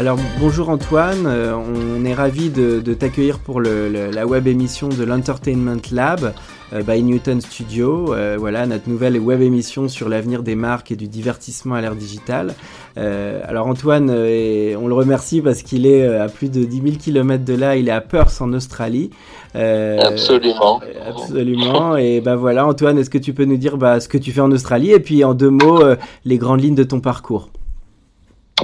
Alors 0.00 0.16
bonjour 0.40 0.70
Antoine, 0.70 1.26
euh, 1.26 1.52
on 1.54 2.06
est 2.06 2.14
ravi 2.14 2.48
de, 2.48 2.80
de 2.80 2.94
t'accueillir 2.94 3.38
pour 3.38 3.60
le, 3.60 3.90
le- 3.90 4.10
la 4.10 4.26
web 4.26 4.46
émission 4.46 4.88
de 4.88 5.04
l'Entertainment 5.04 5.76
Lab 5.92 6.32
euh, 6.72 6.82
by 6.82 7.02
Newton 7.02 7.42
Studio. 7.42 8.14
Euh, 8.14 8.36
voilà 8.40 8.64
notre 8.66 8.88
nouvelle 8.88 9.18
web 9.20 9.42
émission 9.42 9.88
sur 9.88 10.08
l'avenir 10.08 10.42
des 10.42 10.54
marques 10.54 10.90
et 10.90 10.96
du 10.96 11.06
divertissement 11.06 11.74
à 11.74 11.82
l'ère 11.82 11.96
digitale. 11.96 12.54
Alors 12.96 13.66
Antoine, 13.66 14.08
est- 14.10 14.74
on 14.76 14.88
le 14.88 14.94
remercie 14.94 15.42
parce 15.42 15.62
qu'il 15.62 15.84
est 15.86 16.06
à 16.06 16.28
plus 16.28 16.50
de 16.50 16.64
10 16.64 16.76
000 16.82 16.86
km 16.98 17.44
de 17.44 17.54
là, 17.54 17.76
il 17.76 17.88
est 17.88 17.92
à 17.92 18.00
Perth 18.00 18.40
en 18.40 18.52
Australie. 18.54 19.10
Absolument. 19.54 20.80
Absolument. 21.06 21.96
Et 21.98 22.22
ben 22.22 22.36
voilà, 22.36 22.66
Antoine, 22.66 22.96
est-ce 22.98 23.10
que 23.10 23.18
tu 23.18 23.34
peux 23.34 23.44
nous 23.44 23.58
dire 23.58 23.76
bah, 23.76 24.00
ce 24.00 24.08
que 24.08 24.16
tu 24.18 24.32
fais 24.32 24.40
en 24.40 24.50
Australie? 24.52 24.92
Et 24.92 25.00
puis 25.00 25.24
en 25.24 25.34
deux 25.34 25.50
mots 25.50 25.82
les 26.24 26.38
grandes 26.38 26.62
lignes 26.62 26.74
de 26.74 26.84
ton 26.84 27.00
parcours 27.00 27.50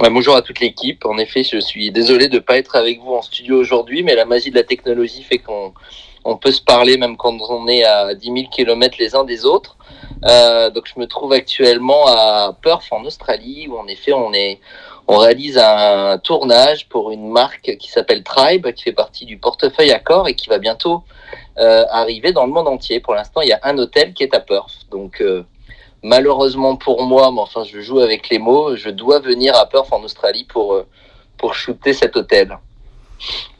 bonjour 0.03 0.35
à 0.35 0.41
toute 0.41 0.59
l'équipe. 0.59 1.05
En 1.05 1.17
effet, 1.17 1.43
je 1.43 1.59
suis 1.59 1.91
désolé 1.91 2.27
de 2.27 2.35
ne 2.35 2.39
pas 2.39 2.57
être 2.57 2.75
avec 2.75 2.99
vous 2.99 3.13
en 3.13 3.21
studio 3.21 3.57
aujourd'hui, 3.57 4.03
mais 4.03 4.15
la 4.15 4.25
magie 4.25 4.51
de 4.51 4.55
la 4.55 4.63
technologie 4.63 5.23
fait 5.23 5.39
qu'on 5.39 5.73
on 6.23 6.35
peut 6.37 6.51
se 6.51 6.61
parler 6.61 6.97
même 6.97 7.15
quand 7.15 7.37
on 7.49 7.67
est 7.67 7.83
à 7.83 8.13
10 8.13 8.25
000 8.25 8.37
km 8.51 8.97
les 8.99 9.15
uns 9.15 9.23
des 9.23 9.45
autres. 9.45 9.77
Euh, 10.25 10.69
donc, 10.69 10.85
je 10.93 10.99
me 10.99 11.07
trouve 11.07 11.33
actuellement 11.33 12.05
à 12.07 12.55
Perth 12.61 12.85
en 12.91 13.03
Australie, 13.05 13.67
où 13.69 13.77
en 13.77 13.87
effet, 13.87 14.13
on 14.13 14.33
est 14.33 14.59
on 15.09 15.17
réalise 15.17 15.57
un 15.57 16.17
tournage 16.17 16.89
pour 16.89 17.11
une 17.11 17.29
marque 17.29 17.77
qui 17.79 17.89
s'appelle 17.89 18.23
Tribe, 18.23 18.69
qui 18.73 18.83
fait 18.83 18.91
partie 18.91 19.25
du 19.25 19.37
portefeuille 19.37 19.91
Accor 19.91 20.27
et 20.27 20.33
qui 20.33 20.49
va 20.49 20.57
bientôt 20.57 21.03
euh, 21.57 21.85
arriver 21.89 22.33
dans 22.33 22.45
le 22.45 22.51
monde 22.51 22.67
entier. 22.67 22.99
Pour 22.99 23.15
l'instant, 23.15 23.39
il 23.39 23.47
y 23.47 23.53
a 23.53 23.59
un 23.63 23.77
hôtel 23.77 24.13
qui 24.13 24.23
est 24.23 24.35
à 24.35 24.41
Perth. 24.41 24.85
Euh, 25.21 25.43
malheureusement 26.03 26.75
pour 26.75 27.03
moi, 27.03 27.31
mais 27.31 27.39
enfin 27.39 27.63
je 27.63 27.81
joue 27.81 27.99
avec 27.99 28.29
les 28.29 28.39
mots, 28.39 28.75
je 28.75 28.89
dois 28.89 29.19
venir 29.19 29.55
à 29.55 29.65
Perth 29.67 29.91
en 29.91 30.01
Australie 30.03 30.45
pour, 30.45 30.73
euh, 30.73 30.85
pour 31.37 31.53
shooter 31.55 31.93
cet 31.93 32.15
hôtel. 32.15 32.57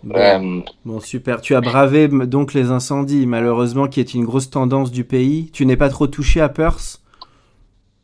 Bon. 0.04 0.16
Euh, 0.16 0.60
Bon, 0.86 1.00
super. 1.00 1.42
Tu 1.42 1.56
as 1.56 1.62
bravé 1.62 2.08
donc 2.08 2.54
les 2.54 2.70
incendies, 2.70 3.26
malheureusement, 3.26 3.88
qui 3.88 4.00
est 4.00 4.14
une 4.14 4.24
grosse 4.24 4.50
tendance 4.50 4.92
du 4.92 5.04
pays. 5.04 5.50
Tu 5.52 5.66
n'es 5.66 5.78
pas 5.78 5.90
trop 5.90 6.08
touché 6.08 6.42
à 6.42 6.50
Perth? 6.50 7.02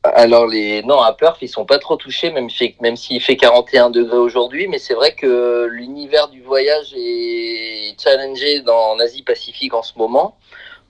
Alors 0.04 0.48
les 0.48 0.84
non 0.84 1.00
à 1.00 1.14
Perth 1.14 1.38
ils 1.42 1.48
sont 1.48 1.64
pas 1.64 1.80
trop 1.80 1.96
touchés 1.96 2.30
même 2.30 2.50
fait 2.50 2.76
même 2.82 2.98
s'il 2.98 3.22
fait 3.22 3.38
41 3.38 3.90
degrés 3.90 4.18
aujourd'hui 4.18 4.68
mais 4.68 4.78
c'est 4.78 4.96
vrai 4.96 5.16
que 5.16 5.66
l'univers 5.72 6.28
du 6.28 6.42
voyage 6.42 6.94
est 6.94 7.96
challengé 7.98 8.60
dans 8.60 8.96
en 8.96 9.00
Asie 9.00 9.24
Pacifique 9.24 9.74
en 9.74 9.82
ce 9.82 9.98
moment 9.98 10.36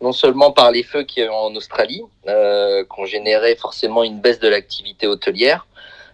non 0.04 0.12
seulement 0.12 0.52
par 0.52 0.70
les 0.76 0.84
feux 0.84 1.06
eu 1.18 1.28
en 1.30 1.56
Australie 1.56 2.04
euh, 2.28 2.84
qui 2.84 3.00
ont 3.02 3.06
généré 3.06 3.56
forcément 3.56 4.04
une 4.04 4.20
baisse 4.24 4.40
de 4.40 4.50
l'activité 4.56 5.06
hôtelière 5.08 5.62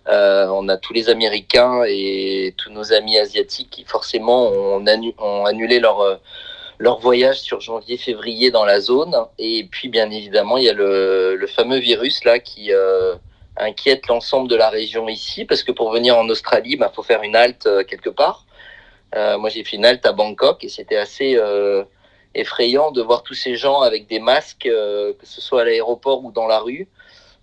Euh, 0.08 0.48
on 0.60 0.66
a 0.70 0.78
tous 0.86 0.94
les 1.00 1.08
Américains 1.16 1.76
et 1.86 2.54
tous 2.60 2.72
nos 2.78 2.88
amis 3.00 3.18
asiatiques 3.26 3.70
qui 3.76 3.84
forcément 3.96 4.42
ont 5.30 5.46
annulé 5.52 5.78
leur 5.86 5.98
euh, 6.02 6.16
leur 6.80 6.98
voyage 7.00 7.40
sur 7.42 7.60
janvier-février 7.70 8.52
dans 8.52 8.66
la 8.66 8.80
zone. 8.80 9.16
Et 9.38 9.68
puis, 9.70 9.90
bien 9.90 10.10
évidemment, 10.10 10.58
il 10.58 10.64
y 10.64 10.70
a 10.70 10.74
le, 10.74 11.36
le 11.36 11.48
fameux 11.48 11.80
virus 11.80 12.24
là 12.24 12.40
qui 12.40 12.72
euh, 12.72 13.16
inquiète 13.58 14.08
l'ensemble 14.08 14.48
de 14.50 14.56
la 14.56 14.70
région 14.70 15.08
ici, 15.10 15.46
parce 15.46 15.64
que 15.64 15.74
pour 15.74 15.92
venir 15.92 16.18
en 16.18 16.28
Australie, 16.30 16.72
il 16.74 16.80
bah, 16.80 16.92
faut 16.96 17.04
faire 17.04 17.22
une 17.22 17.36
halte 17.36 17.68
euh, 17.68 17.84
quelque 17.84 18.10
part. 18.10 18.46
Euh, 19.16 19.38
moi, 19.38 19.50
j'ai 19.50 19.64
fait 19.64 19.76
une 19.76 19.86
halte 19.86 20.06
à 20.06 20.14
Bangkok 20.14 20.64
et 20.64 20.70
c'était 20.70 20.98
assez 20.98 21.36
euh, 21.36 21.84
effrayant 22.36 22.92
de 22.92 23.02
voir 23.02 23.24
tous 23.24 23.34
ces 23.34 23.56
gens 23.56 23.82
avec 23.82 24.08
des 24.08 24.20
masques, 24.20 24.66
euh, 24.66 25.14
que 25.14 25.26
ce 25.26 25.42
soit 25.42 25.62
à 25.62 25.64
l'aéroport 25.66 26.24
ou 26.24 26.32
dans 26.32 26.48
la 26.48 26.60
rue, 26.60 26.88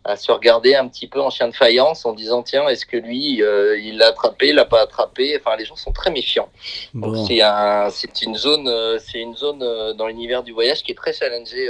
à 0.04 0.16
se 0.16 0.30
regarder 0.30 0.76
un 0.76 0.86
petit 0.86 1.08
peu 1.08 1.20
en 1.20 1.30
chien 1.30 1.48
de 1.48 1.54
faïence 1.54 2.06
en 2.06 2.12
disant 2.12 2.42
tiens, 2.42 2.68
est-ce 2.68 2.86
que 2.86 2.96
lui, 2.96 3.42
euh, 3.42 3.76
il 3.78 3.98
l'a 3.98 4.08
attrapé, 4.08 4.48
il 4.50 4.54
l'a 4.54 4.64
pas 4.64 4.82
attrapé? 4.82 5.36
Enfin, 5.40 5.56
les 5.56 5.64
gens 5.64 5.74
sont 5.74 5.92
très 5.92 6.10
méfiants. 6.10 6.48
Donc 6.94 7.16
c'est 7.26 7.42
un, 7.42 7.90
c'est 7.90 8.22
une 8.22 8.36
zone, 8.36 8.70
c'est 9.00 9.18
une 9.18 9.36
zone 9.36 9.62
euh, 9.62 9.94
dans 9.94 10.06
l'univers 10.06 10.44
du 10.44 10.52
voyage 10.52 10.84
qui 10.84 10.92
est 10.92 10.96
très 10.96 11.12
challengée 11.12 11.68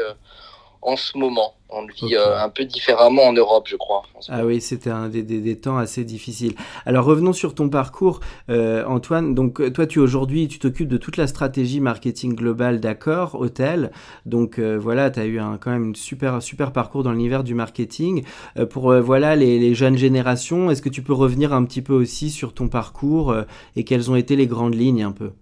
en 0.86 0.96
ce 0.96 1.18
moment. 1.18 1.52
On 1.68 1.84
le 1.84 1.92
vit 1.92 2.14
euh, 2.14 2.38
un 2.40 2.48
peu 2.48 2.64
différemment 2.64 3.24
en 3.24 3.32
Europe, 3.32 3.66
je 3.68 3.74
crois. 3.74 4.04
Ah 4.28 4.46
oui, 4.46 4.60
c'était 4.60 4.88
un 4.90 5.08
des, 5.08 5.24
des- 5.24 5.40
des 5.40 5.58
temps 5.58 5.78
assez 5.78 6.04
difficiles. 6.04 6.54
Alors 6.86 7.04
revenons 7.04 7.32
sur 7.32 7.56
ton 7.56 7.68
parcours, 7.68 8.20
euh, 8.50 8.84
Antoine. 8.86 9.34
Donc 9.34 9.60
euh, 9.60 9.70
toi, 9.70 9.86
tu 9.88 9.98
aujourd'hui, 9.98 10.46
tu 10.46 10.60
t'occupes 10.60 10.88
de 10.88 10.96
toute 10.96 11.16
la 11.16 11.26
stratégie 11.26 11.80
marketing 11.80 12.36
globale 12.36 12.78
d'Accor 12.78 13.34
Hôtel. 13.34 13.90
Donc 14.26 14.60
euh, 14.60 14.78
voilà, 14.78 15.10
tu 15.10 15.18
as 15.18 15.24
eu 15.26 15.40
un, 15.40 15.58
quand 15.58 15.72
même 15.72 15.86
une 15.86 15.96
super 15.96 16.40
super 16.40 16.70
parcours 16.72 17.02
dans 17.02 17.10
l'univers 17.10 17.42
du 17.42 17.54
marketing. 17.54 18.22
Pour 18.70 18.94
voilà 19.00 19.34
les, 19.34 19.58
les 19.58 19.74
jeunes 19.74 19.98
générations, 19.98 20.70
est-ce 20.70 20.82
que 20.82 20.88
tu 20.88 21.02
peux 21.02 21.14
revenir 21.14 21.52
un 21.52 21.64
petit 21.64 21.82
peu 21.82 21.94
aussi 21.94 22.30
sur 22.30 22.54
ton 22.54 22.68
parcours 22.68 23.34
et 23.74 23.82
quelles 23.82 24.08
ont 24.10 24.16
été 24.16 24.36
les 24.36 24.46
grandes 24.46 24.76
lignes 24.76 25.02
un 25.02 25.12
peu? 25.12 25.32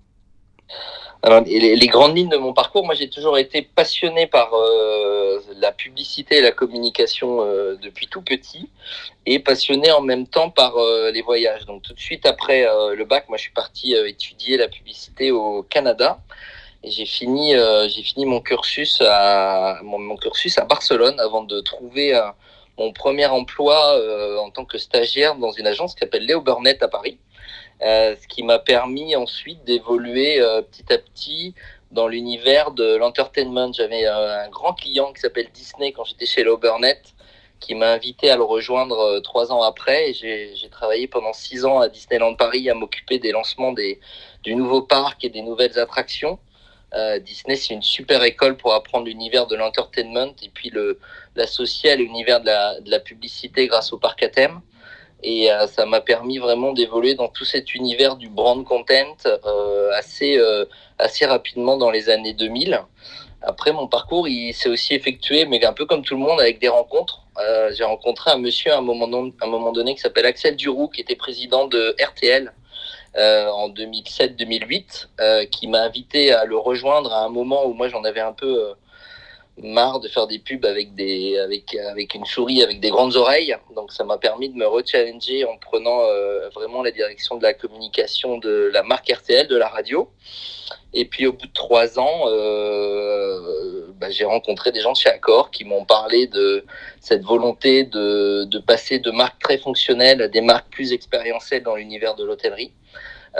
Alors, 1.27 1.41
les, 1.47 1.87
grandes 1.87 2.15
lignes 2.15 2.29
de 2.29 2.37
mon 2.37 2.53
parcours, 2.53 2.85
moi 2.85 2.95
j'ai 2.95 3.09
toujours 3.09 3.39
été 3.39 3.63
passionné 3.63 4.27
par 4.27 4.53
euh, 4.53 5.41
la 5.57 5.73
publicité 5.73 6.37
et 6.37 6.41
la 6.43 6.53
communication 6.53 7.41
euh, 7.41 7.77
depuis 7.83 8.09
tout 8.09 8.21
petit 8.21 8.69
et 9.25 9.39
passionné 9.39 9.91
en 9.91 10.03
même 10.03 10.27
temps 10.27 10.51
par 10.51 10.77
euh, 10.77 11.11
les 11.13 11.23
voyages. 11.23 11.65
Donc 11.65 11.81
tout 11.81 11.95
de 11.95 11.99
suite 11.99 12.27
après 12.27 12.67
le 12.95 13.05
bac, 13.07 13.31
moi 13.31 13.39
je 13.39 13.45
suis 13.45 13.53
parti 13.53 13.95
étudier 13.95 14.59
la 14.59 14.69
publicité 14.69 15.31
au 15.31 15.63
Canada 15.63 16.19
et 16.83 16.91
j'ai 16.91 17.07
fini 17.07 17.55
mon 18.27 18.43
cursus 18.43 19.01
à 19.01 19.79
mon, 19.83 20.19
cursus 20.19 20.59
à 20.59 20.67
Barcelone 20.67 21.19
avant 21.21 21.43
de 21.43 21.59
trouver 21.63 22.21
mon 22.77 22.93
premier 22.93 23.25
emploi 23.25 23.99
en 24.43 24.51
tant 24.51 24.67
que 24.67 24.77
stagiaire 24.77 25.37
dans 25.37 25.53
une 25.53 25.67
agence 25.67 25.95
qui 25.95 26.01
s'appelle 26.01 26.27
Léo 26.27 26.43
Burnett 26.43 26.83
à 26.83 26.89
Paris. 26.89 27.17
Euh, 27.83 28.15
ce 28.21 28.29
qui 28.29 28.43
m'a 28.43 28.59
permis 28.59 29.17
ensuite 29.17 29.65
d'évoluer 29.65 30.41
euh, 30.41 30.63
petit 30.63 30.93
à 30.93 30.99
petit 30.99 31.55
dans 31.91 32.07
l'univers 32.07 32.71
de 32.71 32.97
l'entertainment. 32.97 33.73
J'avais 33.73 34.07
euh, 34.07 34.45
un 34.45 34.49
grand 34.49 34.75
client 34.75 35.13
qui 35.13 35.21
s'appelle 35.21 35.49
Disney 35.53 35.93
quand 35.93 36.05
j'étais 36.05 36.27
chez 36.27 36.45
Burnett 36.45 37.03
qui 37.61 37.75
m'a 37.75 37.93
invité 37.93 38.31
à 38.31 38.37
le 38.37 38.43
rejoindre 38.43 39.21
trois 39.21 39.51
ans 39.51 39.63
après. 39.63 40.13
J'ai 40.13 40.69
travaillé 40.71 41.07
pendant 41.07 41.33
six 41.33 41.65
ans 41.65 41.81
à 41.81 41.89
Disneyland 41.89 42.35
Paris 42.35 42.69
à 42.69 42.75
m'occuper 42.75 43.19
des 43.19 43.33
lancements 43.33 43.73
des, 43.73 44.01
du 44.43 44.55
nouveau 44.55 44.83
parc 44.83 45.25
et 45.25 45.31
des 45.31 45.41
nouvelles 45.41 45.79
attractions. 45.79 46.39
Disney, 47.23 47.57
c'est 47.57 47.73
une 47.73 47.83
super 47.83 48.23
école 48.23 48.59
pour 48.59 48.75
apprendre 48.75 49.07
l'univers 49.07 49.47
de 49.47 49.57
l'entertainment 49.57 50.35
et 50.43 50.51
puis 50.51 50.71
l'associer 51.37 51.93
à 51.93 51.97
l'univers 51.97 52.43
de 52.43 52.91
la 52.91 53.01
publicité 53.01 53.67
grâce 53.67 53.95
au 53.95 53.99
parc 53.99 54.23
à 54.23 54.29
thème. 54.29 54.61
Et 55.27 55.51
euh, 55.51 55.67
ça 55.67 55.87
m'a 55.87 56.03
permis 56.03 56.37
vraiment 56.37 56.73
d'évoluer 56.73 57.15
dans 57.15 57.29
tout 57.29 57.47
cet 57.47 57.75
univers 57.75 58.17
du 58.17 58.29
brand 58.29 58.63
content 58.63 59.17
euh, 59.25 59.91
assez, 59.95 60.37
euh, 60.37 60.67
assez 60.99 61.25
rapidement 61.25 61.79
dans 61.79 61.91
les 61.91 62.11
années 62.11 62.35
2000. 62.35 62.79
Après, 63.41 63.73
mon 63.73 63.89
parcours, 63.89 64.29
il 64.29 64.53
s'est 64.53 64.69
aussi 64.69 64.93
effectué, 64.93 65.47
mais 65.47 65.65
un 65.65 65.73
peu 65.73 65.87
comme 65.87 66.03
tout 66.03 66.15
le 66.15 66.21
monde, 66.21 66.41
avec 66.41 66.59
des 66.61 66.69
rencontres. 66.69 67.23
J'ai 67.73 67.85
rencontré 67.85 68.31
un 68.31 68.39
monsieur 68.39 68.73
à 68.73 68.79
un 68.79 68.81
moment, 68.81 69.31
un 69.41 69.47
moment 69.47 69.73
donné 69.73 69.95
qui 69.95 70.01
s'appelle 70.01 70.25
Axel 70.25 70.57
Duroux, 70.57 70.89
qui 70.89 71.01
était 71.01 71.17
président 71.17 71.67
de 71.67 71.95
RTL 72.03 72.53
en 73.17 73.69
2007-2008, 73.69 75.09
euh, 75.21 75.45
qui 75.47 75.69
m'a 75.69 75.83
invité 75.83 76.33
à 76.33 76.45
le 76.45 76.57
rejoindre 76.57 77.13
à 77.13 77.25
un 77.25 77.29
moment 77.29 77.67
où 77.67 77.75
moi 77.75 77.89
j'en 77.89 78.03
avais 78.05 78.21
un 78.21 78.33
peu, 78.33 78.75
marre 79.63 80.01
de 80.01 80.09
faire 80.09 80.27
des 80.27 80.39
pubs 80.39 80.65
avec 80.65 80.95
des 80.95 81.39
avec 81.39 81.75
avec 81.77 82.15
une 82.15 82.25
souris 82.25 82.63
avec 82.63 82.81
des 82.81 82.91
grandes 82.91 83.17
oreilles. 83.17 83.57
Donc 83.75 83.93
ça 83.93 84.05
m'a 84.05 84.19
permis 84.19 84.49
de 84.49 84.57
me 84.57 84.67
rechallenger 84.67 85.45
en 85.45 85.57
prenant 85.59 86.03
euh, 86.03 86.49
vraiment 86.51 86.83
la 86.83 86.91
direction 86.91 87.37
de 87.37 87.43
la 87.43 87.55
communication 87.55 88.39
de 88.39 88.71
la 88.73 88.83
marque 88.83 89.11
RTL 89.11 89.47
de 89.47 89.57
la 89.57 89.69
radio. 89.69 90.11
Et 90.93 91.05
puis 91.05 91.27
au 91.27 91.33
bout 91.33 91.47
de 91.47 91.53
trois 91.53 91.99
ans, 91.99 92.23
euh, 92.27 93.87
bah, 94.01 94.11
j'ai 94.11 94.25
rencontré 94.25 94.71
des 94.71 94.81
gens 94.81 94.95
chez 94.95 95.09
Accor 95.09 95.51
qui 95.51 95.65
m'ont 95.65 95.85
parlé 95.85 96.27
de 96.29 96.65
cette 97.01 97.23
volonté 97.23 97.85
de, 97.85 98.45
de 98.45 98.59
passer 98.59 99.01
de 99.01 99.11
marques 99.11 99.41
très 99.41 99.59
fonctionnelles 99.59 100.23
à 100.23 100.29
des 100.29 100.41
marques 100.41 100.71
plus 100.71 100.93
expérientielles 100.93 101.65
dans 101.65 101.75
l'univers 101.75 102.15
de 102.15 102.25
l'hôtellerie, 102.25 102.73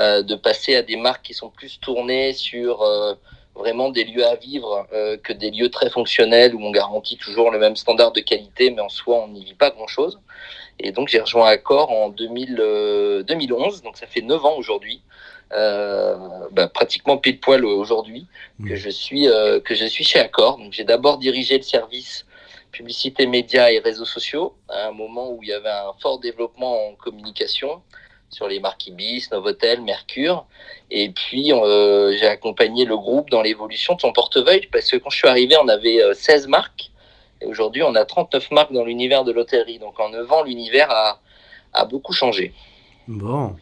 euh, 0.01 0.23
de 0.23 0.35
passer 0.35 0.75
à 0.75 0.83
des 0.83 0.97
marques 0.97 1.25
qui 1.25 1.35
sont 1.35 1.49
plus 1.49 1.79
tournées 1.79 2.33
sur 2.33 2.83
euh, 2.83 3.15
vraiment 3.55 3.91
des 3.91 4.05
lieux 4.05 4.27
à 4.27 4.35
vivre 4.37 4.87
euh, 4.93 5.17
que 5.17 5.33
des 5.33 5.51
lieux 5.51 5.71
très 5.71 5.91
fonctionnels 5.91 6.55
où 6.55 6.63
on 6.63 6.71
garantit 6.71 7.17
toujours 7.17 7.51
le 7.51 7.59
même 7.59 7.77
standard 7.77 8.13
de 8.13 8.21
qualité, 8.21 8.71
mais 8.71 8.81
en 8.81 8.89
soi, 8.89 9.23
on 9.25 9.29
n'y 9.29 9.45
vit 9.45 9.55
pas 9.55 9.71
grand-chose. 9.71 10.21
Et 10.81 10.91
donc, 10.91 11.09
j'ai 11.09 11.21
rejoint 11.21 11.47
Accor 11.47 11.91
en 11.93 12.09
2000, 12.09 13.25
2011, 13.27 13.83
donc 13.83 13.97
ça 13.97 14.07
fait 14.07 14.23
9 14.23 14.45
ans 14.45 14.57
aujourd'hui. 14.57 15.03
Euh, 15.53 16.17
bah, 16.51 16.69
pratiquement 16.69 17.17
pile 17.17 17.39
poil 17.39 17.65
aujourd'hui 17.65 18.27
que 18.67 18.73
Mmh. 18.73 18.77
je 18.77 18.91
suis 18.91 19.29
euh, 19.29 19.61
que 19.61 19.75
je 19.75 19.85
suis 19.85 20.05
chez 20.05 20.19
Accor. 20.19 20.59
Donc 20.59 20.73
j'ai 20.73 20.85
d'abord 20.85 21.19
dirigé 21.19 21.57
le 21.57 21.63
service 21.63 22.27
publicité 22.73 23.27
médias 23.27 23.71
et 23.71 23.79
réseaux 23.79 24.05
sociaux 24.05 24.55
à 24.69 24.89
un 24.89 24.93
moment 24.93 25.31
où 25.31 25.43
il 25.43 25.51
y 25.51 25.53
avait 25.53 25.69
un 25.69 25.93
fort 26.01 26.19
développement 26.19 26.89
en 26.89 26.95
communication 26.95 27.83
sur 28.31 28.49
les 28.49 28.61
marques 28.61 28.87
Ibis, 28.87 29.29
Novotel, 29.33 29.81
Mercure. 29.83 30.47
Et 30.91 31.11
puis 31.11 31.53
euh, 31.53 32.17
j'ai 32.19 32.27
accompagné 32.27 32.85
le 32.85 32.97
groupe 32.97 33.31
dans 33.31 33.43
l'évolution 33.43 33.95
de 33.95 34.01
son 34.01 34.13
portefeuille 34.13 34.69
parce 34.73 34.91
que 34.91 34.97
quand 34.97 35.11
je 35.11 35.17
suis 35.17 35.29
arrivé, 35.29 35.57
on 35.63 35.69
avait 35.69 36.03
euh, 36.03 36.15
16 36.15 36.49
marques 36.49 36.91
et 37.41 37.47
aujourd'hui 37.47 37.83
on 37.83 37.95
a 37.95 38.05
39 38.05 38.51
marques 38.51 38.73
dans 38.73 38.85
l'univers 38.85 39.25
de 39.25 39.33
l'hôtellerie. 39.33 39.79
Donc 39.79 39.99
en 40.01 40.11
9 40.11 40.31
ans, 40.33 40.43
l'univers 40.43 40.91
a, 40.91 41.21
a 41.73 41.85
beaucoup 41.85 42.13
changé. 42.13 42.53
Bon, 43.09 43.57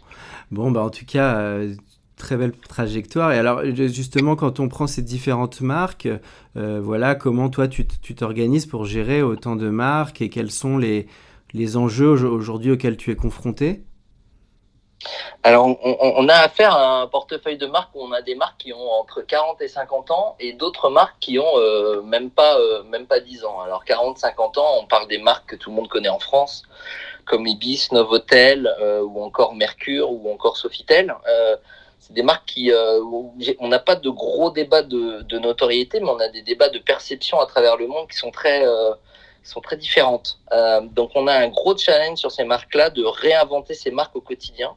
bon, 0.50 0.70
bah 0.70 0.82
en 0.82 0.91
tout 0.91 1.05
cas, 1.05 1.37
euh, 1.38 1.75
très 2.17 2.37
belle 2.37 2.53
trajectoire. 2.53 3.32
Et 3.32 3.38
alors, 3.38 3.59
euh, 3.59 3.88
justement, 3.88 4.37
quand 4.37 4.61
on 4.61 4.69
prend 4.69 4.87
ces 4.87 5.03
différentes 5.03 5.61
marques, 5.61 6.09
euh, 6.56 6.81
voilà, 6.81 7.14
comment 7.17 7.49
toi 7.50 7.67
tu 7.69 7.87
t'organises 8.14 8.67
pour 8.67 8.85
gérer 8.85 9.20
autant 9.23 9.56
de 9.56 9.69
marques 9.69 10.20
et 10.23 10.29
quels 10.29 10.50
sont 10.53 10.79
les, 10.79 11.06
les 11.55 11.76
enjeux 11.76 12.09
au- 12.25 12.32
aujourd'hui 12.32 12.70
auxquels 12.70 12.97
tu 12.97 13.11
es 13.11 13.17
confronté? 13.17 13.82
Alors, 15.43 15.66
on, 15.66 16.28
a 16.28 16.34
affaire 16.34 16.75
à 16.75 17.00
un 17.00 17.06
portefeuille 17.08 17.58
de 17.58 17.66
marques 17.66 17.90
où 17.94 18.02
on 18.02 18.12
a 18.12 18.22
des 18.22 18.37
marques 18.37 18.58
qui 18.58 18.72
ont 18.72 18.90
entre 18.93 19.22
40 19.22 19.60
et 19.60 19.69
50 19.69 20.10
ans 20.12 20.37
et 20.38 20.52
d'autres 20.52 20.90
marques 20.90 21.16
qui 21.20 21.38
ont 21.38 21.58
euh, 21.58 22.00
même 22.02 22.31
pas 22.31 22.58
euh, 22.58 22.84
même 22.84 23.06
pas 23.06 23.19
10 23.19 23.44
ans. 23.44 23.60
Alors 23.60 23.84
40 23.84 24.19
50 24.19 24.58
ans, 24.58 24.78
on 24.81 24.87
parle 24.87 25.08
des 25.08 25.19
marques 25.19 25.50
que 25.50 25.56
tout 25.56 25.70
le 25.70 25.76
monde 25.76 25.88
connaît 25.88 26.08
en 26.08 26.20
France 26.20 26.62
comme 27.25 27.46
Ibis, 27.46 27.88
Novotel 27.93 28.72
euh, 28.81 29.02
ou 29.02 29.22
encore 29.22 29.54
Mercure 29.54 30.10
ou 30.10 30.32
encore 30.32 30.56
Sofitel. 30.56 31.14
Euh, 31.28 31.56
c'est 32.02 32.14
des 32.14 32.25
marques 32.25 32.46
qui 32.46 32.72
euh, 32.72 33.00
on 33.60 33.69
n'a 33.69 33.78
pas 33.78 33.94
de 33.94 34.10
gros 34.10 34.50
débats 34.50 34.82
de, 34.82 35.38
notoriété, 35.38 36.00
mais 36.00 36.08
on 36.08 36.19
a 36.19 36.28
des 36.28 36.43
débats 36.43 36.69
de 36.69 36.81
perception 36.81 37.38
à 37.38 37.46
travers 37.46 37.76
le 37.76 37.87
monde 37.87 38.08
qui 38.10 38.16
sont 38.16 38.32
très 38.32 38.66
euh, 38.66 38.90
sont 39.44 39.60
très 39.60 39.76
différentes. 39.76 40.38
Euh, 40.52 40.80
donc 40.80 41.10
on 41.14 41.26
a 41.26 41.34
un 41.34 41.48
gros 41.48 41.76
challenge 41.76 42.18
sur 42.18 42.30
ces 42.30 42.44
marques-là 42.44 42.90
de 42.90 43.04
réinventer 43.04 43.74
ces 43.74 43.90
marques 43.90 44.16
au 44.16 44.20
quotidien 44.20 44.74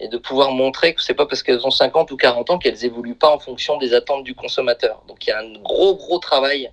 et 0.00 0.08
de 0.08 0.16
pouvoir 0.16 0.52
montrer 0.52 0.94
que 0.94 1.02
c'est 1.02 1.14
pas 1.14 1.26
parce 1.26 1.42
qu'elles 1.42 1.66
ont 1.66 1.70
50 1.70 2.10
ou 2.12 2.16
40 2.16 2.50
ans 2.50 2.58
qu'elles 2.58 2.84
évoluent 2.84 3.16
pas 3.16 3.30
en 3.34 3.38
fonction 3.38 3.78
des 3.78 3.94
attentes 3.94 4.24
du 4.24 4.34
consommateur. 4.34 5.02
Donc 5.08 5.26
il 5.26 5.30
y 5.30 5.32
a 5.32 5.40
un 5.40 5.52
gros 5.60 5.96
gros 5.96 6.18
travail 6.18 6.70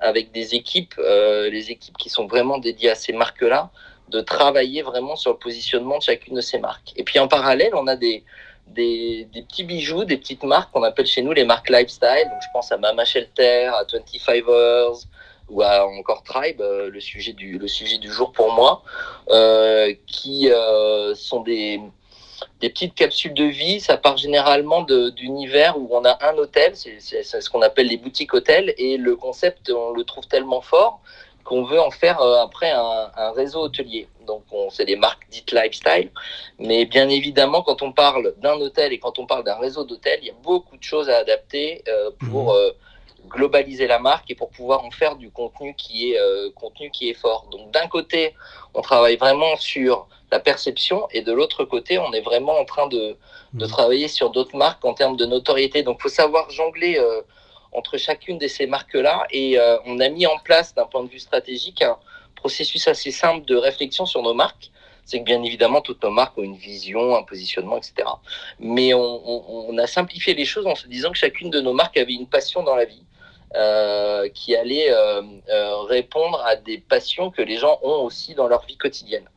avec 0.00 0.32
des 0.32 0.54
équipes, 0.54 0.94
euh, 0.98 1.48
les 1.50 1.70
équipes 1.70 1.96
qui 1.96 2.08
sont 2.08 2.26
vraiment 2.26 2.58
dédiées 2.58 2.90
à 2.90 2.94
ces 2.94 3.12
marques-là, 3.12 3.70
de 4.08 4.20
travailler 4.20 4.82
vraiment 4.82 5.16
sur 5.16 5.32
le 5.32 5.38
positionnement 5.38 5.98
de 5.98 6.02
chacune 6.02 6.34
de 6.34 6.40
ces 6.40 6.58
marques. 6.58 6.92
Et 6.96 7.04
puis 7.04 7.18
en 7.18 7.28
parallèle, 7.28 7.74
on 7.74 7.86
a 7.86 7.96
des 7.96 8.24
des, 8.66 9.28
des 9.32 9.42
petits 9.42 9.64
bijoux, 9.64 10.04
des 10.04 10.16
petites 10.16 10.42
marques 10.42 10.72
qu'on 10.72 10.82
appelle 10.82 11.06
chez 11.06 11.22
nous 11.22 11.32
les 11.32 11.44
marques 11.44 11.68
lifestyle. 11.68 12.24
Donc 12.30 12.40
je 12.40 12.48
pense 12.52 12.72
à 12.72 12.78
Mama 12.78 13.04
Shelter, 13.04 13.66
à 13.66 13.84
25 13.84 14.48
Hours 14.48 15.04
ou 15.48 15.62
à 15.62 15.86
encore 15.86 16.22
Tribe, 16.22 16.60
euh, 16.60 16.90
le 16.90 17.00
sujet 17.00 17.32
du 17.32 17.58
le 17.58 17.68
sujet 17.68 17.98
du 17.98 18.10
jour 18.10 18.32
pour 18.32 18.52
moi, 18.52 18.82
euh, 19.30 19.94
qui 20.06 20.50
euh, 20.50 21.14
sont 21.14 21.40
des 21.40 21.80
des 22.60 22.68
petites 22.70 22.94
capsules 22.94 23.34
de 23.34 23.44
vie. 23.44 23.80
Ça 23.80 23.96
part 23.96 24.16
généralement 24.16 24.82
d'univers 24.82 25.78
où 25.78 25.88
on 25.92 26.04
a 26.04 26.18
un 26.28 26.36
hôtel, 26.36 26.72
c'est 26.74 27.00
ce 27.00 27.50
qu'on 27.50 27.62
appelle 27.62 27.88
les 27.88 27.96
boutiques 27.96 28.34
hôtels, 28.34 28.74
et 28.78 28.96
le 28.96 29.16
concept, 29.16 29.70
on 29.70 29.90
le 29.92 30.04
trouve 30.04 30.26
tellement 30.26 30.60
fort 30.60 31.00
qu'on 31.44 31.62
veut 31.64 31.80
en 31.80 31.90
faire 31.90 32.22
euh, 32.22 32.42
après 32.42 32.70
un, 32.70 33.10
un 33.16 33.30
réseau 33.32 33.60
hôtelier. 33.64 34.08
Donc, 34.26 34.44
on- 34.50 34.70
c'est 34.70 34.86
des 34.86 34.96
marques 34.96 35.26
dites 35.30 35.52
lifestyle. 35.52 36.10
Mais 36.58 36.86
bien 36.86 37.10
évidemment, 37.10 37.60
quand 37.60 37.82
on 37.82 37.92
parle 37.92 38.34
d'un 38.38 38.54
hôtel 38.54 38.94
et 38.94 38.98
quand 38.98 39.18
on 39.18 39.26
parle 39.26 39.44
d'un 39.44 39.58
réseau 39.58 39.84
d'hôtels, 39.84 40.20
il 40.22 40.28
y 40.28 40.30
a 40.30 40.40
beaucoup 40.42 40.76
de 40.78 40.82
choses 40.82 41.10
à 41.10 41.18
adapter 41.18 41.84
euh, 41.86 42.10
pour 42.30 42.54
euh, 42.54 42.70
globaliser 43.28 43.86
la 43.86 43.98
marque 43.98 44.30
et 44.30 44.34
pour 44.34 44.50
pouvoir 44.50 44.84
en 44.84 44.90
faire 44.90 45.16
du 45.16 45.30
contenu 45.30 45.74
qui 45.76 46.12
est 46.12 46.18
euh, 46.18 46.50
contenu 46.54 46.90
qui 46.90 47.08
est 47.10 47.14
fort. 47.14 47.46
Donc 47.50 47.70
d'un 47.70 47.86
côté, 47.88 48.34
on 48.74 48.82
travaille 48.82 49.16
vraiment 49.16 49.56
sur 49.56 50.06
la 50.30 50.40
perception 50.40 51.06
et 51.10 51.22
de 51.22 51.32
l'autre 51.32 51.64
côté, 51.64 51.98
on 51.98 52.12
est 52.12 52.20
vraiment 52.20 52.58
en 52.58 52.64
train 52.64 52.86
de, 52.88 53.16
de 53.54 53.64
Mhm. 53.64 53.68
travailler 53.68 54.08
sur 54.08 54.30
d'autres 54.30 54.56
marques 54.56 54.84
en 54.84 54.94
termes 54.94 55.16
de 55.16 55.26
notoriété. 55.26 55.82
Donc 55.82 56.00
faut 56.02 56.08
savoir 56.08 56.50
jongler 56.50 56.98
euh, 56.98 57.22
entre 57.72 57.96
chacune 57.98 58.38
de 58.38 58.46
ces 58.48 58.66
marques-là 58.66 59.26
et 59.30 59.58
euh, 59.58 59.76
on 59.86 60.00
a 60.00 60.08
mis 60.08 60.26
en 60.26 60.38
place 60.38 60.74
d'un 60.74 60.86
point 60.86 61.02
de 61.04 61.08
vue 61.08 61.18
stratégique 61.18 61.82
un 61.82 61.96
processus 62.36 62.86
assez 62.88 63.10
simple 63.10 63.44
de 63.46 63.56
réflexion 63.56 64.06
sur 64.06 64.22
nos 64.22 64.34
marques. 64.34 64.70
C'est 65.06 65.18
que 65.20 65.24
bien 65.24 65.42
évidemment, 65.42 65.82
toutes 65.82 66.02
nos 66.02 66.10
marques 66.10 66.38
ont 66.38 66.42
une 66.42 66.56
vision, 66.56 67.14
un 67.14 67.22
positionnement, 67.24 67.76
etc. 67.76 67.92
Mais 68.58 68.94
on, 68.94 69.00
on- 69.02 69.66
on 69.68 69.78
a 69.78 69.86
simplifié 69.86 70.34
les 70.34 70.44
choses 70.46 70.66
en 70.66 70.74
se 70.74 70.86
disant 70.88 71.10
que 71.12 71.18
chacune 71.18 71.50
de 71.50 71.60
nos 71.60 71.74
marques 71.74 71.96
avait 71.98 72.14
une 72.14 72.26
passion 72.26 72.62
dans 72.62 72.74
la 72.74 72.86
vie 72.86 73.02
euh, 73.56 74.28
qui 74.30 74.56
allait 74.56 74.90
euh, 74.90 75.22
euh, 75.48 75.76
répondre 75.82 76.42
à 76.44 76.56
des 76.56 76.78
passions 76.78 77.30
que 77.30 77.40
les 77.40 77.56
gens 77.56 77.78
ont 77.84 78.02
aussi 78.02 78.34
dans 78.34 78.48
leur 78.48 78.66
vie 78.66 78.76
quotidienne. 78.76 79.28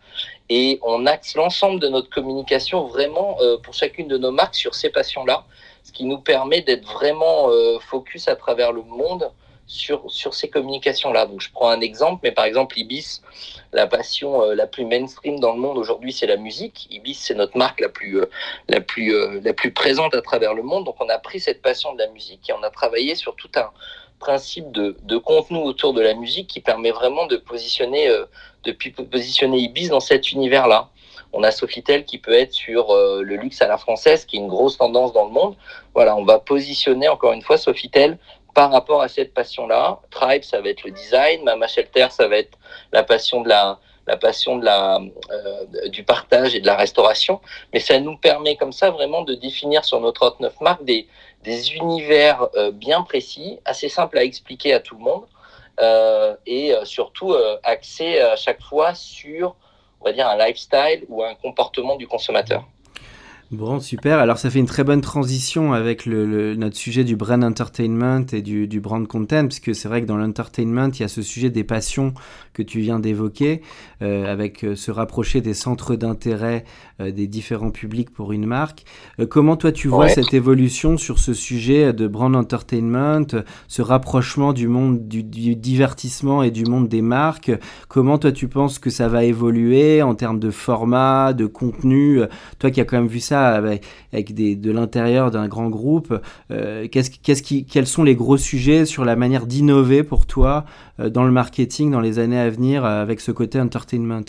Et 0.50 0.80
on 0.82 1.06
axe 1.06 1.36
l'ensemble 1.36 1.80
de 1.80 1.88
notre 1.88 2.10
communication 2.10 2.88
vraiment 2.88 3.38
pour 3.64 3.76
chacune 3.76 4.08
de 4.08 4.18
nos 4.18 4.32
marques 4.32 4.56
sur 4.56 4.74
ces 4.74 4.90
passions-là, 4.90 5.46
ce 5.84 5.92
qui 5.92 6.06
nous 6.06 6.18
permet 6.18 6.62
d'être 6.62 6.92
vraiment 6.92 7.50
focus 7.82 8.28
à 8.28 8.36
travers 8.36 8.72
le 8.72 8.82
monde 8.82 9.30
sur, 9.68 10.10
sur 10.10 10.34
ces 10.34 10.50
communications-là. 10.50 11.26
Donc 11.28 11.42
je 11.42 11.52
prends 11.52 11.70
un 11.70 11.82
exemple, 11.82 12.22
mais 12.24 12.32
par 12.32 12.46
exemple 12.46 12.80
Ibis, 12.80 13.22
la 13.74 13.86
passion 13.86 14.50
la 14.52 14.66
plus 14.66 14.86
mainstream 14.86 15.40
dans 15.40 15.54
le 15.54 15.60
monde 15.60 15.78
aujourd'hui, 15.78 16.14
c'est 16.14 16.28
la 16.28 16.38
musique. 16.38 16.88
Ibis, 16.90 17.16
c'est 17.16 17.36
notre 17.36 17.58
marque 17.58 17.82
la 17.82 17.90
plus, 17.90 18.22
la, 18.70 18.80
plus, 18.80 19.14
la 19.42 19.54
plus 19.54 19.72
présente 19.74 20.16
à 20.16 20.22
travers 20.22 20.54
le 20.54 20.64
monde. 20.64 20.86
Donc 20.86 20.96
on 21.02 21.10
a 21.10 21.20
pris 21.20 21.42
cette 21.42 21.62
passion 21.62 21.94
de 21.94 22.00
la 22.00 22.08
musique 22.08 22.50
et 22.50 22.54
on 22.54 22.64
a 22.64 22.70
travaillé 22.70 23.14
sur 23.16 23.36
tout 23.36 23.52
un 23.56 23.70
principe 24.20 24.72
de, 24.72 25.18
contenu 25.18 25.60
autour 25.60 25.94
de 25.94 26.02
la 26.02 26.14
musique 26.14 26.48
qui 26.48 26.60
permet 26.60 26.92
vraiment 26.92 27.26
de 27.28 27.38
positionner, 27.38 28.08
euh, 28.10 28.26
positionner 29.12 29.60
Ibis 29.60 29.90
dans 29.90 30.00
cet 30.00 30.32
univers-là. 30.32 30.90
On 31.34 31.44
a 31.44 31.52
Sofitel 31.52 32.06
qui 32.06 32.18
peut 32.18 32.34
être 32.34 32.54
sur 32.54 32.92
euh, 32.92 33.22
le 33.22 33.36
luxe 33.36 33.62
à 33.62 33.68
la 33.68 33.78
française, 33.78 34.26
qui 34.26 34.38
est 34.38 34.40
une 34.40 34.48
grosse 34.48 34.78
tendance 34.78 35.14
dans 35.14 35.26
le 35.26 35.32
monde. 35.32 35.56
Voilà, 35.94 36.16
on 36.16 36.24
va 36.24 36.40
positionner 36.40 37.08
encore 37.10 37.34
une 37.34 37.42
fois 37.42 37.58
Sofitel 37.58 38.18
par 38.54 38.72
rapport 38.72 39.02
à 39.02 39.08
cette 39.08 39.34
passion-là. 39.34 40.00
Tribe, 40.10 40.44
ça 40.44 40.62
va 40.62 40.70
être 40.70 40.84
le 40.84 40.92
design. 40.92 41.44
Mama 41.44 41.68
Shelter, 41.68 42.08
ça 42.10 42.28
va 42.28 42.38
être 42.38 42.58
la 42.92 43.04
passion 43.04 43.42
de 43.42 43.50
la, 43.50 43.78
la 44.08 44.18
passion 44.18 44.58
de 44.58 44.66
la, 44.66 45.00
euh, 45.32 45.90
du 45.90 46.04
partage 46.04 46.56
et 46.56 46.62
de 46.62 46.66
la 46.66 46.76
restauration. 46.76 47.40
Mais 47.74 47.80
ça 47.80 48.00
nous 48.00 48.18
permet 48.18 48.56
comme 48.56 48.72
ça 48.72 48.90
vraiment 48.90 49.22
de 49.22 49.36
définir 49.36 49.86
sur 49.86 50.00
nos 50.00 50.12
39 50.12 50.60
marques 50.62 50.86
des, 50.86 51.08
des 51.44 51.76
univers 51.76 52.48
euh, 52.56 52.72
bien 52.72 53.02
précis, 53.04 53.60
assez 53.66 53.90
simples 53.90 54.18
à 54.18 54.24
expliquer 54.24 54.74
à 54.74 54.80
tout 54.80 54.96
le 54.96 55.04
monde, 55.04 55.26
euh, 55.80 56.36
et 56.46 56.74
euh, 56.74 56.86
surtout 56.86 57.34
euh, 57.34 57.58
axés 57.64 58.20
à 58.20 58.36
chaque 58.36 58.62
fois 58.62 58.96
sur, 58.96 59.56
on 60.02 60.06
va 60.06 60.14
dire, 60.14 60.28
un 60.28 60.38
lifestyle 60.38 61.06
ou 61.08 61.24
un 61.24 61.36
comportement 61.36 61.96
du 61.96 62.08
consommateur. 62.08 62.66
Bon, 63.50 63.80
super. 63.80 64.20
Alors, 64.20 64.38
ça 64.38 64.50
fait 64.50 64.60
une 64.60 64.66
très 64.66 64.84
bonne 64.84 65.00
transition 65.00 65.72
avec 65.72 66.06
le, 66.06 66.26
le- 66.26 66.56
notre 66.58 66.76
sujet 66.76 67.06
du 67.06 67.16
brand 67.16 67.42
entertainment 67.46 68.26
et 68.34 68.42
du, 68.42 68.68
du 68.68 68.82
brand 68.82 69.08
content, 69.08 69.44
parce 69.44 69.62
que 69.62 69.72
c'est 69.72 69.88
vrai 69.88 70.02
que 70.02 70.06
dans 70.06 70.18
l'entertainment, 70.18 70.90
il 70.94 71.00
y 71.00 71.04
a 71.04 71.08
ce 71.08 71.22
sujet 71.22 71.50
des 71.50 71.64
passions 71.64 72.14
que 72.52 72.62
tu 72.62 72.82
viens 72.82 73.00
d'évoquer, 73.00 73.62
euh, 74.02 74.30
avec 74.30 74.66
euh, 74.66 74.76
se 74.76 74.92
rapprocher 74.92 75.40
des 75.40 75.54
centres 75.54 75.96
d'intérêt 75.96 76.66
euh, 77.00 77.12
des 77.12 77.28
différents 77.28 77.72
publics 77.72 78.10
pour 78.10 78.34
une 78.34 78.46
marque. 78.46 78.84
Euh, 79.22 79.26
comment 79.26 79.56
toi 79.56 79.72
tu 79.72 79.88
vois 79.88 80.08
Ouais. 80.08 80.10
cette 80.10 80.34
évolution 80.34 80.98
sur 80.98 81.18
ce 81.18 81.34
sujet 81.34 81.94
de 81.94 82.06
brand 82.06 82.36
entertainment, 82.36 83.22
ce 83.70 83.82
rapprochement 83.82 84.52
du 84.52 84.68
monde 84.68 85.08
du, 85.08 85.24
du 85.24 85.56
divertissement 85.56 86.44
et 86.44 86.52
du 86.52 86.66
monde 86.66 86.90
des 86.90 87.02
marques? 87.02 87.52
Comment 87.88 88.18
toi 88.18 88.34
tu 88.34 88.50
penses 88.50 88.78
que 88.78 88.90
ça 88.90 89.08
va 89.08 89.24
évoluer 89.24 90.02
en 90.02 90.16
termes 90.16 90.40
de 90.40 90.52
format, 90.52 91.32
de 91.32 91.46
contenu? 91.46 92.20
Toi 92.60 92.72
qui 92.72 92.82
as 92.82 92.86
quand 92.86 92.98
même 92.98 93.08
vu 93.08 93.22
ça 93.22 93.37
avec, 93.46 93.84
de 94.34 94.72
l'intérieur 94.72 95.32
d'un 95.32 95.48
grand 95.48 95.70
groupe, 95.70 96.20
qui, 96.50 97.66
quels 97.66 97.88
sont 97.88 98.04
les 98.04 98.16
gros 98.16 98.38
sujets 98.38 98.86
sur 98.86 99.06
la 99.06 99.16
manière 99.16 99.46
d'innover 99.46 100.04
pour 100.04 100.26
toi 100.26 100.66
dans 101.00 101.24
le 101.24 101.32
marketing 101.32 101.92
dans 101.92 102.02
les 102.02 102.20
années 102.20 102.40
à 102.40 102.50
venir 102.50 102.86
avec 102.86 103.20
ce 103.20 103.32
côté 103.32 103.60
entertainment? 103.60 104.26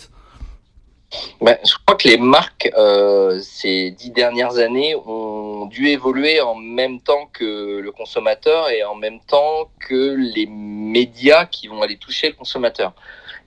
Ben, 1.41 1.57
je 1.65 1.73
crois 1.87 1.97
que 1.97 2.07
les 2.07 2.19
marques 2.19 2.71
euh, 2.77 3.39
ces 3.41 3.93
dix 3.93 4.11
dernières 4.11 4.59
années 4.59 4.95
ont 4.95 5.65
dû 5.67 5.89
évoluer 5.89 6.41
en 6.43 6.55
même 6.55 7.01
temps 7.01 7.31
que 7.33 7.79
le 7.79 7.93
consommateur 7.93 8.69
et 8.69 8.85
en 8.85 8.95
même 8.95 9.19
temps 9.21 9.71
que 9.81 10.15
les 10.17 10.47
médias 10.47 11.47
qui 11.47 11.67
vont 11.69 11.81
aller 11.81 11.97
toucher 11.97 12.29
le 12.29 12.35
consommateur. 12.35 12.93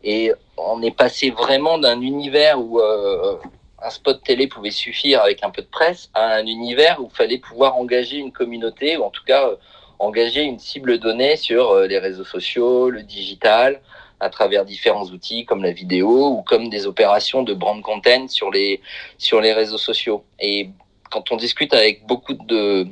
Et 0.04 0.32
on 0.58 0.82
est 0.82 0.96
passé 0.96 1.30
vraiment 1.30 1.78
d'un 1.78 2.02
univers 2.02 2.60
où 2.60 2.80
euh, 2.80 3.38
un 3.84 3.90
spot 3.90 4.24
télé 4.24 4.48
pouvait 4.48 4.72
suffire 4.72 5.22
avec 5.22 5.44
un 5.44 5.50
peu 5.50 5.62
de 5.62 5.68
presse 5.68 6.10
à 6.14 6.36
un 6.36 6.46
univers 6.46 7.00
où 7.00 7.10
il 7.12 7.16
fallait 7.16 7.38
pouvoir 7.38 7.78
engager 7.78 8.18
une 8.18 8.32
communauté 8.32 8.98
ou 8.98 9.04
en 9.04 9.10
tout 9.10 9.24
cas 9.24 9.48
euh, 9.48 9.56
engager 10.00 10.42
une 10.44 10.60
cible 10.60 10.98
donnée 10.98 11.36
sur 11.36 11.76
les 11.82 12.00
réseaux 12.00 12.24
sociaux, 12.24 12.90
le 12.90 13.04
digital, 13.04 13.82
à 14.22 14.30
travers 14.30 14.66
différents 14.66 15.06
outils 15.06 15.46
comme 15.46 15.64
la 15.64 15.72
vidéo 15.72 16.30
ou 16.30 16.42
comme 16.44 16.70
des 16.70 16.86
opérations 16.86 17.44
de 17.44 17.54
brand 17.54 17.82
content 17.82 18.28
sur 18.28 18.52
les, 18.52 18.82
sur 19.18 19.42
les 19.42 19.52
réseaux 19.52 19.80
sociaux. 19.80 20.24
Et 20.40 20.70
quand 21.10 21.32
on 21.32 21.36
discute 21.36 21.74
avec 21.74 22.06
beaucoup 22.06 22.34
de, 22.34 22.88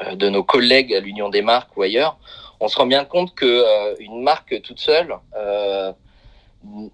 euh, 0.00 0.14
de 0.14 0.28
nos 0.28 0.44
collègues 0.44 0.94
à 0.94 1.00
l'Union 1.00 1.28
des 1.28 1.42
marques 1.42 1.76
ou 1.76 1.82
ailleurs, 1.82 2.16
on 2.60 2.68
se 2.68 2.76
rend 2.76 2.86
bien 2.86 3.04
compte 3.04 3.34
que 3.34 3.44
euh, 3.44 3.94
une 3.98 4.22
marque 4.22 4.62
toute 4.62 4.80
seule 4.80 5.14
euh, 5.36 5.92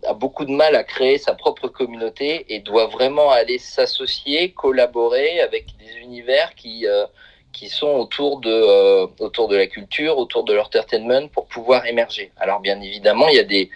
a 0.07 0.15
beaucoup 0.15 0.45
de 0.45 0.51
mal 0.51 0.75
à 0.77 0.85
créer 0.85 1.19
sa 1.19 1.35
propre 1.35 1.69
communauté 1.69 2.47
et 2.49 2.61
doit 2.61 2.87
vraiment 2.87 3.31
aller 3.31 3.59
s'associer, 3.59 4.53
collaborer 4.53 5.41
avec 5.41 5.77
des 5.79 5.99
univers 6.01 6.55
qui 6.55 6.87
euh, 6.87 7.07
qui 7.53 7.69
sont 7.69 7.91
autour 7.91 8.41
de, 8.41 8.51
euh, 8.51 9.07
autour 9.21 9.47
de 9.47 9.57
la 9.57 9.69
culture, 9.69 10.19
autour 10.19 10.43
de 10.43 10.53
l'entertainment 10.53 11.29
pour 11.29 11.47
pouvoir 11.47 11.87
émerger. 11.87 12.33
Alors 12.37 12.59
bien 12.59 12.81
évidemment, 12.81 13.29
il 13.29 13.37
y 13.37 13.39
a 13.39 13.45
des, 13.45 13.71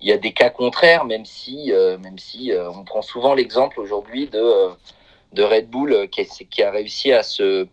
il 0.00 0.08
y 0.08 0.12
a 0.12 0.16
des 0.16 0.32
cas 0.32 0.48
contraires, 0.48 1.04
même 1.04 1.26
si, 1.26 1.70
euh, 1.70 1.98
même 1.98 2.18
si 2.18 2.52
on 2.74 2.84
prend 2.84 3.02
souvent 3.02 3.34
l'exemple 3.34 3.80
aujourd'hui 3.80 4.28
de, 4.28 4.70
de 5.34 5.42
Red 5.42 5.68
Bull 5.68 6.08
qui, 6.08 6.26
qui, 6.48 6.62
a 6.62 6.70
réussi 6.70 7.12
à 7.12 7.22
se, 7.22 7.66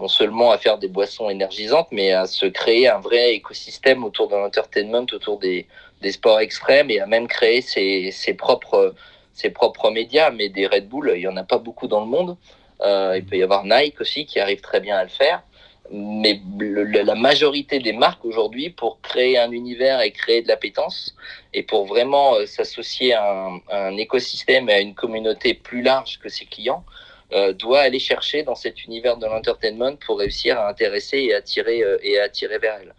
non 0.00 0.08
seulement 0.08 0.50
à 0.50 0.58
faire 0.58 0.78
des 0.78 0.88
boissons 0.88 1.30
énergisantes, 1.30 1.88
mais 1.92 2.10
à 2.10 2.26
se 2.26 2.46
créer 2.46 2.88
un 2.88 2.98
vrai 2.98 3.34
écosystème 3.34 4.02
autour 4.02 4.26
de 4.26 4.34
l'entertainment, 4.34 5.06
autour 5.12 5.38
des, 5.38 5.68
des 6.02 6.12
sports 6.12 6.40
extrêmes 6.40 6.90
et 6.90 7.00
à 7.00 7.06
même 7.06 7.28
créer 7.28 7.60
ses, 7.60 8.34
propres, 8.34 8.94
ses 9.32 9.50
propres 9.50 9.90
médias. 9.90 10.30
Mais 10.30 10.48
des 10.48 10.66
Red 10.66 10.88
Bull, 10.88 11.12
il 11.14 11.20
y 11.22 11.28
en 11.28 11.36
a 11.36 11.44
pas 11.44 11.58
beaucoup 11.58 11.88
dans 11.88 12.00
le 12.00 12.06
monde. 12.06 12.36
Euh, 12.80 13.14
il 13.16 13.24
peut 13.24 13.36
y 13.36 13.42
avoir 13.42 13.64
Nike 13.64 14.00
aussi 14.00 14.24
qui 14.26 14.38
arrive 14.38 14.60
très 14.60 14.80
bien 14.80 14.96
à 14.96 15.02
le 15.02 15.10
faire. 15.10 15.42
Mais 15.90 16.40
la 16.60 17.14
majorité 17.14 17.78
des 17.78 17.94
marques 17.94 18.24
aujourd'hui, 18.24 18.68
pour 18.68 19.00
créer 19.00 19.38
un 19.38 19.50
univers 19.52 20.02
et 20.02 20.10
créer 20.10 20.42
de 20.42 20.48
l'appétence, 20.48 21.16
et 21.54 21.62
pour 21.62 21.86
vraiment 21.86 22.34
euh, 22.34 22.44
s'associer 22.44 23.14
à 23.14 23.48
un 23.70 23.96
écosystème 23.96 24.68
et 24.68 24.74
à 24.74 24.80
une 24.80 24.94
communauté 24.94 25.54
plus 25.54 25.80
large 25.80 26.18
que 26.18 26.28
ses 26.28 26.44
clients, 26.44 26.84
euh, 27.32 27.52
doit 27.52 27.80
aller 27.80 27.98
chercher 27.98 28.42
dans 28.42 28.54
cet 28.54 28.84
univers 28.84 29.16
de 29.16 29.26
l'entertainment 29.26 29.96
pour 29.96 30.18
réussir 30.18 30.58
à 30.58 30.68
intéresser 30.68 31.18
et 31.18 31.34
attirer 31.34 31.82
euh, 31.82 31.98
et 32.02 32.18
à 32.18 32.24
attirer 32.24 32.58
vers 32.58 32.78
elle. 32.80 32.94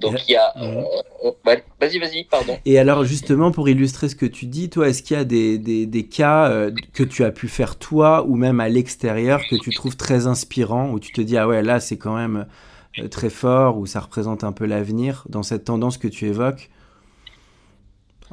Donc 0.00 0.28
il 0.28 0.32
y 0.32 0.36
a, 0.36 0.54
vas-y, 1.80 1.98
vas-y, 1.98 2.24
pardon. 2.24 2.58
Et 2.64 2.78
alors 2.78 3.04
justement 3.04 3.50
pour 3.52 3.68
illustrer 3.68 4.08
ce 4.08 4.16
que 4.16 4.26
tu 4.26 4.46
dis, 4.46 4.70
toi, 4.70 4.88
est-ce 4.88 5.02
qu'il 5.02 5.16
y 5.16 5.20
a 5.20 5.24
des, 5.24 5.58
des, 5.58 5.86
des 5.86 6.06
cas 6.06 6.50
euh, 6.50 6.70
que 6.94 7.02
tu 7.02 7.24
as 7.24 7.30
pu 7.30 7.48
faire 7.48 7.76
toi 7.78 8.24
ou 8.26 8.36
même 8.36 8.60
à 8.60 8.68
l'extérieur 8.68 9.40
que 9.50 9.56
tu 9.56 9.70
trouves 9.70 9.96
très 9.96 10.26
inspirants, 10.26 10.90
où 10.90 11.00
tu 11.00 11.12
te 11.12 11.20
dis 11.20 11.36
ah 11.36 11.46
ouais 11.46 11.62
là 11.62 11.80
c'est 11.80 11.98
quand 11.98 12.16
même 12.16 12.46
euh, 12.98 13.08
très 13.08 13.30
fort, 13.30 13.78
ou 13.78 13.86
ça 13.86 14.00
représente 14.00 14.42
un 14.42 14.52
peu 14.52 14.66
l'avenir 14.66 15.24
dans 15.28 15.42
cette 15.42 15.64
tendance 15.64 15.96
que 15.96 16.08
tu 16.08 16.26
évoques? 16.26 16.70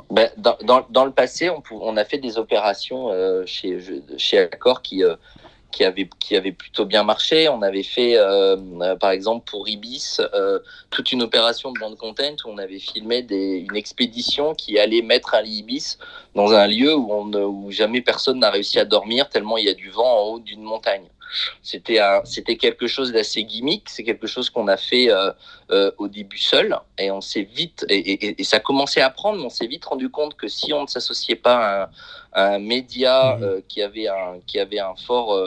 Ben, 0.10 0.30
dans, 0.38 0.58
dans, 0.64 0.86
dans, 0.90 1.06
le 1.06 1.12
passé, 1.12 1.50
on, 1.50 1.62
on, 1.72 1.98
a 1.98 2.06
fait 2.06 2.18
des 2.18 2.38
opérations 2.38 3.10
euh, 3.12 3.44
chez, 3.46 3.80
chez 4.18 4.40
Accor 4.40 4.82
qui, 4.82 5.04
euh, 5.04 5.16
qui, 5.72 5.84
avaient, 5.84 6.10
qui 6.20 6.36
avaient 6.36 6.52
plutôt 6.52 6.86
bien 6.86 7.04
marché. 7.04 7.50
On 7.50 7.62
avait 7.62 7.84
fait, 7.84 8.16
euh, 8.18 8.96
par 8.96 9.12
exemple, 9.12 9.50
pour 9.50 9.68
Ibis, 9.68 10.20
euh, 10.34 10.60
toute 10.90 11.12
une 11.12 11.22
opération 11.22 11.72
de 11.72 11.80
bande 11.80 11.98
content 11.98 12.36
où 12.46 12.50
on 12.50 12.58
avait 12.58 12.80
filmé 12.80 13.22
des, 13.22 13.66
une 13.70 13.76
expédition 13.76 14.54
qui 14.54 14.80
allait 14.80 15.02
mettre 15.02 15.36
un 15.36 15.44
Ibis 15.44 15.98
dans 16.36 16.52
un 16.54 16.68
lieu 16.68 16.96
où, 16.96 17.12
on, 17.12 17.32
où 17.34 17.72
jamais 17.72 18.02
personne 18.02 18.40
n'a 18.40 18.50
réussi 18.50 18.80
à 18.80 18.86
dormir 18.86 19.30
tellement 19.30 19.58
il 19.58 19.66
y 19.66 19.70
a 19.70 19.74
du 19.74 19.90
vent 19.90 20.22
en 20.22 20.24
haut 20.26 20.40
d'une 20.40 20.64
montagne. 20.64 21.08
C'était 21.62 22.00
c'était 22.24 22.58
quelque 22.58 22.88
chose 22.88 23.12
d'assez 23.12 23.44
gimmick. 23.44 23.90
C'est 23.90 24.04
quelque 24.04 24.28
chose 24.28 24.50
qu'on 24.50 24.68
a 24.68 24.78
fait 24.78 25.12
euh, 25.12 25.32
euh, 25.72 25.92
au 25.98 26.08
début 26.08 26.38
seul 26.38 26.78
et 26.98 27.12
on 27.12 27.22
s'est 27.22 27.44
vite 27.44 27.86
et, 27.90 27.98
et, 27.98 28.42
et, 28.42 28.44
ça 28.44 28.60
commençait 28.60 29.02
à 29.02 29.10
prendre. 29.10 29.40
Mais 29.40 29.46
on 29.46 29.50
s'est 29.50 29.68
vite 29.68 29.86
rendu 29.86 30.10
compte 30.10 30.36
que 30.36 30.48
si 30.48 30.74
on 30.74 30.84
ne 30.84 30.88
s'associait 30.88 31.36
pas 31.36 31.58
à 31.58 31.84
un, 31.84 31.90
à 32.34 32.56
un 32.56 32.60
média 32.60 33.36
mmh. 33.36 33.44
euh, 33.44 33.62
qui 33.68 33.82
avait 33.82 34.08
un 34.08 34.40
qui 34.46 34.60
avait 34.60 34.80
un 34.80 34.96
fort 34.96 35.38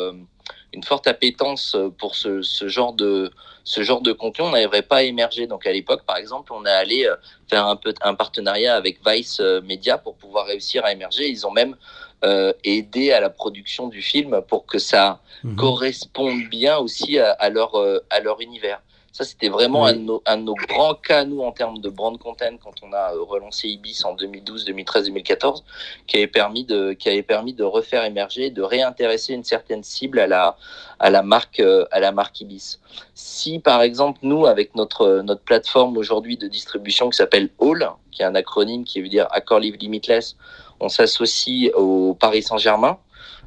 une 0.73 0.85
forte 0.85 1.09
appétence 1.09 1.77
pour 1.99 2.15
ce, 2.15 2.43
ce, 2.43 2.69
genre 2.69 2.93
de 2.93 3.33
ce 3.65 3.83
genre 3.83 4.03
de 4.03 4.13
contenu, 4.13 4.45
on 4.45 4.51
n'arriverait 4.51 4.83
pas 4.83 4.99
à 4.99 5.03
émerger. 5.03 5.49
Donc 5.49 5.67
à 5.67 5.73
l'époque, 5.73 6.05
par 6.07 6.17
exemple, 6.17 6.53
on 6.53 6.65
est 6.65 6.71
allé 6.71 7.09
faire 7.49 7.67
un 7.67 7.75
peu 7.75 7.93
un 8.03 8.15
partenariat 8.15 8.77
avec 8.77 9.01
Vice 9.05 9.41
Media 9.65 9.99
pour 9.99 10.15
pouvoir 10.17 10.47
réussir 10.47 10.85
à 10.85 10.93
émerger. 10.93 11.29
Ils 11.29 11.45
ont 11.45 11.51
même 11.51 11.77
euh, 12.25 12.53
aider 12.65 13.13
à 13.13 13.21
la 13.21 13.31
production 13.31 13.89
du 13.89 14.03
film 14.03 14.43
pour 14.47 14.67
que 14.67 14.79
ça 14.79 15.21
mmh. 15.43 15.57
corresponde 15.57 16.43
bien 16.51 16.77
aussi 16.79 17.19
à, 17.19 17.33
à 17.33 17.49
leur 17.49 17.77
euh, 17.77 17.99
à 18.11 18.21
leur 18.21 18.41
univers. 18.41 18.83
Ça, 19.13 19.25
c'était 19.25 19.49
vraiment 19.49 19.85
oui. 19.85 19.91
un, 19.91 19.95
de 19.95 19.99
nos, 19.99 20.23
un, 20.25 20.37
de 20.37 20.43
nos, 20.43 20.55
grands 20.55 20.95
cas, 20.95 21.25
nous, 21.25 21.41
en 21.41 21.51
termes 21.51 21.79
de 21.79 21.89
brand 21.89 22.17
content, 22.17 22.57
quand 22.63 22.75
on 22.83 22.93
a 22.93 23.11
relancé 23.11 23.69
Ibis 23.69 24.05
en 24.05 24.15
2012, 24.15 24.65
2013, 24.67 25.07
2014, 25.07 25.65
qui 26.07 26.17
avait 26.19 26.29
permis 26.29 26.65
de, 26.65 26.93
qui 26.93 27.09
avait 27.09 27.23
permis 27.23 27.53
de 27.53 27.65
refaire 27.65 28.05
émerger, 28.05 28.51
de 28.51 28.63
réintéresser 28.63 29.35
une 29.35 29.43
certaine 29.43 29.83
cible 29.83 30.21
à 30.21 30.29
la, 30.29 30.57
à 31.01 31.11
la 31.11 31.23
marque, 31.23 31.59
euh, 31.59 31.87
à 31.91 31.99
la 31.99 32.13
marque 32.13 32.41
Ibis. 32.41 32.79
Si, 33.15 33.59
par 33.59 33.83
exemple, 33.83 34.21
nous, 34.23 34.47
avec 34.47 34.77
notre, 34.77 35.23
notre 35.23 35.43
plateforme 35.43 35.97
aujourd'hui 35.97 36.37
de 36.37 36.47
distribution 36.47 37.11
qui 37.11 37.17
s'appelle 37.17 37.51
All, 37.61 37.91
qui 38.13 38.23
est 38.23 38.27
un 38.27 38.37
acronyme 38.37 38.85
qui 38.85 39.01
veut 39.01 39.09
dire 39.09 39.27
Accord 39.33 39.59
Live 39.59 39.77
Limitless, 39.81 40.37
on 40.79 40.89
s'associe 40.89 41.71
au 41.75 42.15
Paris 42.15 42.43
Saint-Germain, 42.43 42.99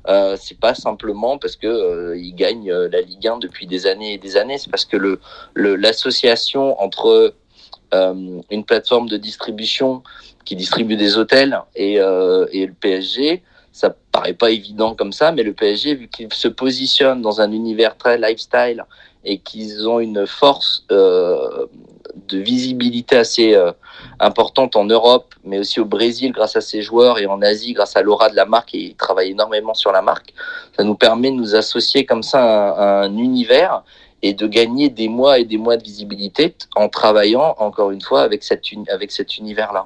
euh, 0.08 0.36
c'est 0.39 0.60
pas 0.60 0.75
simplement 0.75 1.38
parce 1.38 1.56
que 1.56 1.68
euh, 1.68 2.18
ils 2.18 2.36
gagnent 2.36 2.72
euh, 2.72 2.89
la 2.92 3.01
Ligue 3.01 3.27
1 3.27 3.38
depuis 3.38 3.68
des 3.68 3.88
années 3.88 4.13
et 4.13 4.18
des 4.18 4.36
années. 4.38 4.58
C'est 4.58 4.70
parce 4.70 4.86
que 4.86 4.98
le 4.98 5.20
l'association 5.56 6.80
entre 6.82 7.34
une 8.50 8.63
plateforme 8.65 9.08
de 9.08 9.18
distribution 9.18 10.01
qui 10.46 10.56
distribue 10.56 10.96
des 10.96 11.15
hôtels 11.15 11.62
et, 11.75 11.94
et 11.94 12.65
le 12.65 12.74
PSG, 12.74 13.44
ça 13.72 13.96
paraît 14.12 14.34
pas 14.34 14.50
évident 14.50 14.96
comme 14.96 15.13
ça, 15.13 15.32
mais 15.32 15.44
le 15.44 15.53
PSG 15.53 15.94
vu 15.94 16.08
qu'il 16.08 16.34
se 16.34 16.48
positionne 16.48 17.22
dans 17.22 17.39
un 17.39 17.51
univers 17.51 17.96
très 17.96 18.18
lifestyle 18.18 18.84
et 19.24 19.38
qu'ils 19.38 19.88
ont 19.88 20.00
une 20.00 20.25
force 20.25 20.88
de 22.15 22.38
visibilité 22.38 23.17
assez 23.17 23.53
euh, 23.53 23.72
importante 24.20 24.75
en 24.75 24.86
Europe, 24.86 25.34
mais 25.43 25.60
aussi 25.60 25.79
au 25.79 25.86
Brésil 25.86 26.32
grâce 26.32 26.55
à 26.55 26.62
ses 26.62 26.82
joueurs 26.82 27.20
et 27.20 27.25
en 27.25 27.41
Asie 27.41 27.74
grâce 27.74 27.96
à 27.96 28.01
l'aura 28.01 28.29
de 28.29 28.36
la 28.36 28.46
marque 28.46 28.74
et 28.75 28.79
ils 28.79 28.96
travaillent 28.96 29.32
énormément 29.32 29.74
sur 29.74 29.91
la 29.91 30.01
marque. 30.01 30.34
Ça 30.75 30.84
nous 30.84 30.96
permet 30.96 31.32
de 31.32 31.36
nous 31.36 31.55
associer 31.55 32.05
comme 32.05 32.24
ça 32.24 32.74
à 32.74 33.03
un 33.03 33.17
univers 33.17 33.84
et 34.24 34.34
de 34.34 34.48
gagner 34.48 34.89
des 34.89 35.10
mois 35.10 35.38
et 35.38 35.44
des 35.44 35.58
mois 35.58 35.75
de 35.75 35.84
visibilité 35.84 36.56
en 36.75 36.88
travaillant 36.88 37.56
encore 37.60 37.92
une 37.92 38.01
fois 38.01 38.22
avec, 38.22 38.44
cette, 38.44 38.63
avec 38.89 39.12
cet 39.12 39.38
univers-là. 39.38 39.86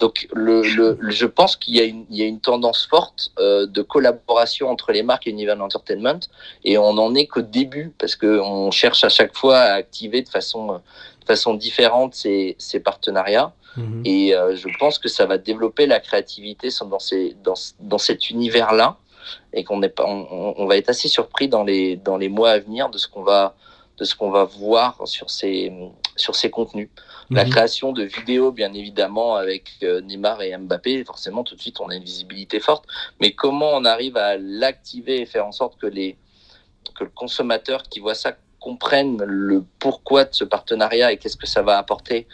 Donc 0.00 0.28
le, 0.34 0.62
le, 0.62 0.98
je 1.10 1.26
pense 1.26 1.56
qu'il 1.56 1.76
y, 1.76 2.06
y, 2.10 2.22
a 2.22 2.26
une 2.26 2.40
tendance 2.40 2.86
forte 2.86 3.30
euh, 3.38 3.66
de 3.66 3.82
collaboration 3.82 4.68
entre 4.68 4.90
les 4.90 5.04
marques 5.04 5.28
et 5.28 5.30
l'univers 5.30 5.54
de 5.54 5.60
l'entertainment 5.60 6.18
et 6.64 6.76
on 6.76 6.94
n'en 6.94 7.14
est 7.14 7.26
qu'au 7.26 7.42
début 7.42 7.92
parce 7.98 8.16
qu'on 8.16 8.70
cherche 8.72 9.04
à 9.04 9.08
chaque 9.08 9.36
fois 9.36 9.58
à 9.58 9.72
activer 9.74 10.22
de 10.22 10.28
façon, 10.28 10.66
de 11.20 11.24
façon 11.26 11.54
différente 11.54 12.14
ces, 12.14 12.56
ces 12.58 12.80
partenariats. 12.80 13.52
Mmh. 13.76 14.02
Et 14.04 14.34
euh, 14.34 14.56
je 14.56 14.66
pense 14.80 14.98
que 14.98 15.08
ça 15.08 15.26
va 15.26 15.38
développer 15.38 15.86
la 15.86 16.00
créativité 16.00 16.68
dans, 16.90 16.98
ces, 16.98 17.36
dans, 17.44 17.54
dans 17.78 17.98
cet 17.98 18.30
univers-là 18.30 18.96
et 19.52 19.62
qu'on 19.62 19.80
on, 19.82 20.54
on, 20.56 20.66
va 20.66 20.76
être 20.76 20.88
assez 20.88 21.06
surpris 21.06 21.48
dans 21.48 21.62
les, 21.62 21.96
dans 21.96 22.16
les 22.16 22.28
mois 22.28 22.50
à 22.50 22.58
venir 22.58 22.88
de 22.88 22.98
ce 22.98 23.06
qu'on 23.06 23.22
va, 23.22 23.54
de 23.98 24.04
ce 24.04 24.14
qu'on 24.14 24.30
va 24.30 24.44
voir 24.44 25.06
sur 25.06 25.30
ces, 25.30 25.72
sur 26.16 26.36
ces 26.36 26.50
contenus. 26.50 26.88
Mmh. 27.30 27.36
La 27.36 27.44
création 27.44 27.92
de 27.92 28.04
vidéos, 28.04 28.52
bien 28.52 28.72
évidemment, 28.72 29.34
avec 29.34 29.70
euh, 29.82 30.00
Neymar 30.00 30.40
et 30.42 30.56
Mbappé, 30.56 31.04
forcément, 31.04 31.44
tout 31.44 31.56
de 31.56 31.60
suite, 31.60 31.80
on 31.80 31.88
a 31.88 31.96
une 31.96 32.04
visibilité 32.04 32.60
forte. 32.60 32.84
Mais 33.20 33.32
comment 33.32 33.70
on 33.74 33.84
arrive 33.84 34.16
à 34.16 34.36
l'activer 34.36 35.20
et 35.20 35.26
faire 35.26 35.46
en 35.46 35.52
sorte 35.52 35.78
que, 35.78 35.86
les, 35.86 36.16
que 36.94 37.04
le 37.04 37.10
consommateur 37.10 37.82
qui 37.84 38.00
voit 38.00 38.14
ça 38.14 38.36
comprenne 38.60 39.22
le 39.24 39.64
pourquoi 39.78 40.24
de 40.24 40.34
ce 40.34 40.44
partenariat 40.44 41.12
et 41.12 41.16
qu'est-ce 41.16 41.36
que 41.36 41.46
ça 41.46 41.62
va 41.62 41.78
apporter 41.78 42.26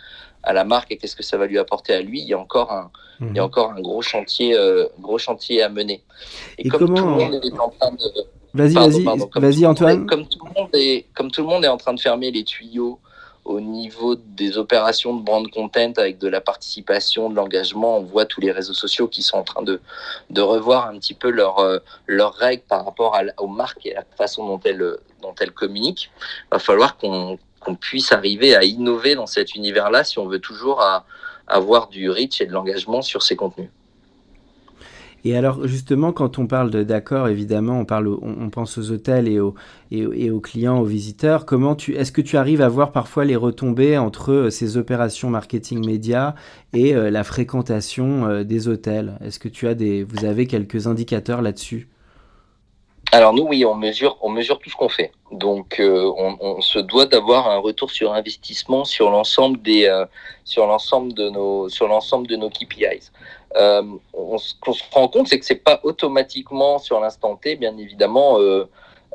à 0.43 0.53
la 0.53 0.65
marque 0.65 0.91
et 0.93 0.97
qu'est-ce 0.97 1.17
que 1.17 1.23
ça 1.23 1.37
va 1.37 1.47
lui 1.47 1.59
apporter 1.59 1.95
à 1.95 2.03
lui, 2.03 2.21
il 2.21 2.29
y 2.29 2.35
a 2.35 2.39
encore 2.39 2.71
un, 2.71 2.91
mmh. 3.21 3.29
il 3.31 3.37
y 3.37 3.39
a 3.41 3.45
encore 3.45 3.73
un 3.73 3.81
gros 3.81 4.03
chantier, 4.03 4.55
euh, 4.55 4.87
gros 5.01 5.19
chantier 5.19 5.63
à 5.63 5.69
mener. 5.69 6.05
Et, 6.59 6.67
et 6.67 6.69
comme 6.69 6.81
comment... 6.81 6.97
tout 6.97 7.05
le 7.05 7.11
monde 7.11 7.41
est 7.43 7.59
en 7.59 7.71
train 7.71 7.93
de 7.93 8.27
Vas-y, 8.55 8.75
vas-y, 8.75 9.05
vas-y 9.35 9.67
Antoine. 9.67 10.07
Comme 10.07 10.27
tout, 10.27 10.39
le 10.45 10.61
monde 10.61 10.71
est, 10.75 11.07
comme 11.15 11.31
tout 11.31 11.43
le 11.43 11.49
monde 11.49 11.65
est 11.65 11.69
en 11.69 11.77
train 11.77 11.93
de 11.93 12.01
fermer 12.01 12.31
les 12.31 12.45
tuyaux 12.45 12.99
au 13.45 13.61
niveau 13.61 14.15
des 14.15 14.57
opérations 14.57 15.15
de 15.15 15.23
brand 15.23 15.47
content 15.51 15.93
avec 15.97 16.19
de 16.19 16.29
la 16.29 16.41
participation, 16.41 17.29
de 17.29 17.35
l'engagement, 17.35 17.99
on 17.99 18.03
voit 18.03 18.25
tous 18.25 18.41
les 18.41 18.51
réseaux 18.51 18.73
sociaux 18.73 19.07
qui 19.07 19.23
sont 19.23 19.37
en 19.37 19.43
train 19.43 19.63
de, 19.63 19.81
de 20.31 20.41
revoir 20.41 20.87
un 20.87 20.99
petit 20.99 21.13
peu 21.13 21.29
leurs 21.29 21.59
euh, 21.59 21.79
règles 22.09 22.63
par 22.67 22.87
rapport 22.87 23.15
à, 23.17 23.23
aux 23.39 23.49
marques 23.49 23.85
et 23.85 23.95
à 23.95 24.01
la 24.01 24.07
façon 24.17 24.47
dont 24.47 24.61
elles, 24.65 24.97
dont 25.21 25.35
elles 25.41 25.51
communiquent. 25.51 26.11
Il 26.19 26.53
va 26.53 26.59
falloir 26.59 26.97
qu'on 26.97 27.39
qu'on 27.65 27.75
puisse 27.75 28.13
arriver 28.13 28.55
à 28.55 28.63
innover 28.63 29.15
dans 29.15 29.27
cet 29.27 29.55
univers-là 29.55 30.05
si 30.05 30.19
on 30.19 30.27
veut 30.27 30.39
toujours 30.39 30.83
avoir 31.47 31.89
du 31.89 32.11
reach 32.11 32.41
et 32.41 32.47
de 32.47 32.53
l'engagement 32.53 33.03
sur 33.03 33.23
ces 33.23 33.37
contenus. 33.37 33.71
Et 35.25 35.37
alors 35.37 35.67
justement, 35.67 36.13
quand 36.13 36.39
on 36.39 36.47
parle 36.47 36.71
d'accord, 36.85 37.29
évidemment, 37.29 37.81
on, 37.81 37.87
parle, 37.87 38.09
on, 38.09 38.51
pense 38.51 38.77
aux 38.77 38.91
hôtels 38.91 39.27
et 39.27 39.41
aux, 39.41 39.55
et, 39.91 40.31
aux 40.31 40.41
clients, 40.41 40.79
aux 40.81 40.85
visiteurs. 40.85 41.47
Comment 41.47 41.75
tu, 41.75 41.95
est-ce 41.95 42.13
que 42.13 42.21
tu 42.21 42.37
arrives 42.37 42.61
à 42.61 42.69
voir 42.69 42.93
parfois 42.93 43.25
les 43.25 43.37
retombées 43.37 43.97
entre 43.97 44.33
euh, 44.33 44.51
ces 44.51 44.77
opérations 44.77 45.31
marketing 45.31 45.85
média 45.85 46.35
et 46.75 46.95
euh, 46.95 47.11
la 47.11 47.25
fréquentation 47.25 48.27
euh, 48.27 48.45
des 48.45 48.69
hôtels? 48.69 49.19
Est-ce 49.23 49.39
que 49.39 49.49
tu 49.49 49.67
as 49.67 49.75
des, 49.75 50.05
vous 50.05 50.27
avez 50.27 50.47
quelques 50.47 50.87
indicateurs 50.87 51.41
là-dessus? 51.41 51.89
Alors 53.15 53.33
nous, 53.33 53.45
oui, 53.45 53.65
on 53.65 53.75
mesure, 53.75 54.19
on 54.23 54.29
mesure 54.29 54.59
tout 54.59 54.71
ce 54.71 54.77
qu'on 54.77 54.89
fait. 54.89 55.13
Donc, 55.31 55.81
on, 55.81 56.61
se 56.61 56.79
doit 56.79 57.07
d'avoir 57.07 57.49
un 57.49 57.59
retour 57.59 57.91
sur 57.91 58.13
investissement 58.13 58.85
sur 58.85 59.11
l'ensemble 59.11 59.63
des, 59.63 59.89
sur 60.45 60.67
l'ensemble 60.67 61.13
de 61.15 61.29
nos, 61.29 61.69
sur 61.69 61.87
l'ensemble 61.87 62.27
de 62.27 62.37
nos 62.37 62.51
KPIs. 62.51 63.11
Euh, 63.57 63.83
ce 64.39 64.55
qu'on 64.61 64.73
se 64.73 64.83
rend 64.93 65.09
compte, 65.09 65.29
c'est 65.29 65.39
que 65.39 65.45
c'est 65.45 65.55
pas 65.55 65.81
automatiquement 65.85 66.79
sur 66.79 67.01
l'instant 67.01 67.37
T, 67.37 67.57
bien 67.57 67.77
évidemment, 67.79 68.41
euh, 68.41 68.69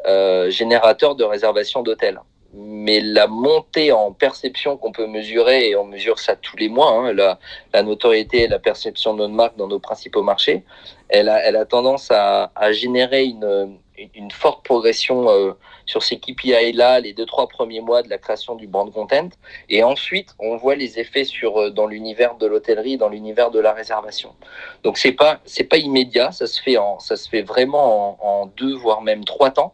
euh, 0.08 0.50
générateur 0.50 1.16
de 1.16 1.24
réservation 1.24 1.84
d'hôtels. 1.84 2.22
Mais 2.54 3.00
la 3.02 3.28
montée 3.28 3.92
en 3.92 4.12
perception 4.12 4.78
qu'on 4.78 4.92
peut 4.92 5.06
mesurer, 5.06 5.70
et 5.70 5.76
on 5.76 5.84
mesure 5.84 6.18
ça 6.20 6.36
tous 6.36 6.58
les 6.58 6.70
mois, 6.70 6.92
hein, 6.92 7.14
la, 7.14 7.84
notoriété 7.84 8.44
et 8.44 8.48
la 8.48 8.60
perception 8.60 9.14
de 9.14 9.20
notre 9.20 9.34
marque 9.34 9.58
dans 9.58 9.68
nos 9.68 9.80
principaux 9.80 10.24
marchés, 10.24 10.64
elle 11.10 11.30
a, 11.30 11.66
tendance 11.66 12.10
à 12.12 12.72
générer 12.72 13.26
une, 13.26 13.78
une 14.16 14.32
forte 14.32 14.64
progression 14.64 15.30
euh, 15.30 15.54
sur 15.86 16.04
ces 16.04 16.20
KPI-là 16.20 17.00
les 17.00 17.14
deux, 17.14 17.26
trois 17.26 17.48
premiers 17.48 17.82
mois 17.82 18.04
de 18.04 18.10
la 18.10 18.18
création 18.18 18.56
du 18.56 18.68
brand 18.68 18.92
content. 18.92 19.30
Et 19.70 19.84
ensuite, 19.84 20.36
on 20.40 20.58
voit 20.58 20.76
les 20.76 21.00
effets 21.00 21.24
sur, 21.24 21.58
euh, 21.58 21.70
dans 21.70 21.88
l'univers 21.88 22.36
de 22.36 22.46
l'hôtellerie, 22.46 22.98
dans 22.98 23.10
l'univers 23.10 23.52
de 23.52 23.60
la 23.60 23.74
réservation. 23.74 24.36
Donc, 24.84 24.98
c'est 24.98 25.12
pas, 25.12 25.40
pas 25.70 25.78
immédiat. 25.78 26.32
Ça 26.32 26.48
se 26.48 26.62
fait 26.62 26.78
ça 27.00 27.16
se 27.16 27.28
fait 27.30 27.42
vraiment 27.42 28.18
en, 28.22 28.46
deux, 28.46 28.76
voire 28.76 29.02
même 29.02 29.24
trois 29.26 29.52
temps. 29.52 29.74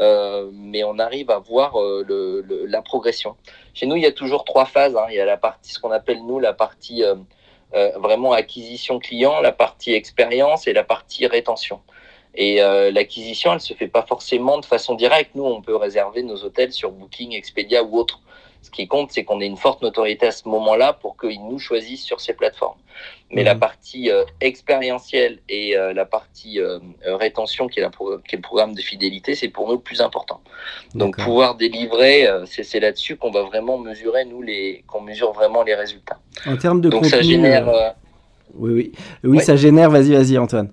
Euh, 0.00 0.50
mais 0.54 0.84
on 0.84 0.98
arrive 0.98 1.30
à 1.30 1.38
voir 1.38 1.74
la 2.08 2.82
progression. 2.82 3.36
Chez 3.74 3.86
nous, 3.86 3.96
il 3.96 4.02
y 4.02 4.06
a 4.06 4.12
toujours 4.12 4.44
trois 4.44 4.64
phases. 4.64 4.96
Hein. 4.96 5.06
Il 5.10 5.14
y 5.14 5.20
a 5.20 5.26
la 5.26 5.36
partie, 5.36 5.72
ce 5.72 5.78
qu'on 5.78 5.90
appelle 5.90 6.24
nous 6.24 6.38
la 6.38 6.52
partie 6.52 7.02
vraiment 7.96 8.32
acquisition 8.32 8.98
client, 8.98 9.40
la 9.40 9.52
partie 9.52 9.94
expérience 9.94 10.66
et 10.66 10.72
la 10.72 10.84
partie 10.84 11.26
rétention. 11.26 11.80
Et 12.34 12.62
euh, 12.62 12.90
l'acquisition, 12.90 13.52
elle 13.52 13.60
se 13.60 13.74
fait 13.74 13.88
pas 13.88 14.02
forcément 14.02 14.58
de 14.58 14.64
façon 14.64 14.94
directe. 14.94 15.32
Nous, 15.34 15.44
on 15.44 15.60
peut 15.60 15.76
réserver 15.76 16.22
nos 16.22 16.36
hôtels 16.44 16.72
sur 16.72 16.90
Booking, 16.90 17.34
Expedia 17.34 17.84
ou 17.84 17.98
autre. 17.98 18.20
Ce 18.62 18.70
qui 18.70 18.86
compte, 18.86 19.10
c'est 19.10 19.24
qu'on 19.24 19.40
ait 19.40 19.46
une 19.46 19.56
forte 19.56 19.82
notoriété 19.82 20.26
à 20.26 20.30
ce 20.30 20.48
moment-là 20.48 20.92
pour 20.92 21.16
qu'ils 21.16 21.44
nous 21.44 21.58
choisissent 21.58 22.04
sur 22.04 22.20
ces 22.20 22.32
plateformes. 22.32 22.78
Mais 23.32 23.42
la 23.42 23.56
mmh. 23.56 23.58
partie 23.58 24.10
euh, 24.10 24.24
expérientielle 24.40 25.40
et 25.48 25.76
euh, 25.76 25.92
la 25.92 26.04
partie 26.04 26.60
rétention, 27.04 27.66
qui 27.66 27.80
est, 27.80 27.82
la 27.82 27.90
qui 27.90 28.34
est, 28.34 28.36
le 28.36 28.42
programme 28.42 28.74
de 28.74 28.80
fidélité, 28.80 29.34
c'est 29.34 29.48
pour 29.48 29.66
nous 29.66 29.74
le 29.74 29.80
plus 29.80 30.00
important. 30.00 30.40
Donc 30.94 31.16
pouvoir 31.18 31.56
délivrer, 31.56 32.28
c'est 32.46 32.80
là-dessus 32.80 33.16
qu'on 33.16 33.32
va 33.32 33.42
vraiment 33.42 33.78
mesurer, 33.78 34.24
nous, 34.26 34.42
les, 34.42 34.84
qu'on 34.86 35.00
mesure 35.00 35.32
vraiment 35.32 35.64
les 35.64 35.74
résultats. 35.74 36.20
En 36.46 36.56
termes 36.56 36.80
de 36.80 36.88
Donc 36.88 37.06
ça 37.06 37.20
génère... 37.20 37.94
Oui, 38.54 38.72
oui. 38.72 38.92
Oui, 39.24 39.40
ça 39.40 39.56
génère, 39.56 39.90
vas-y, 39.90 40.12
vas-y 40.12 40.38
Antoine. 40.38 40.70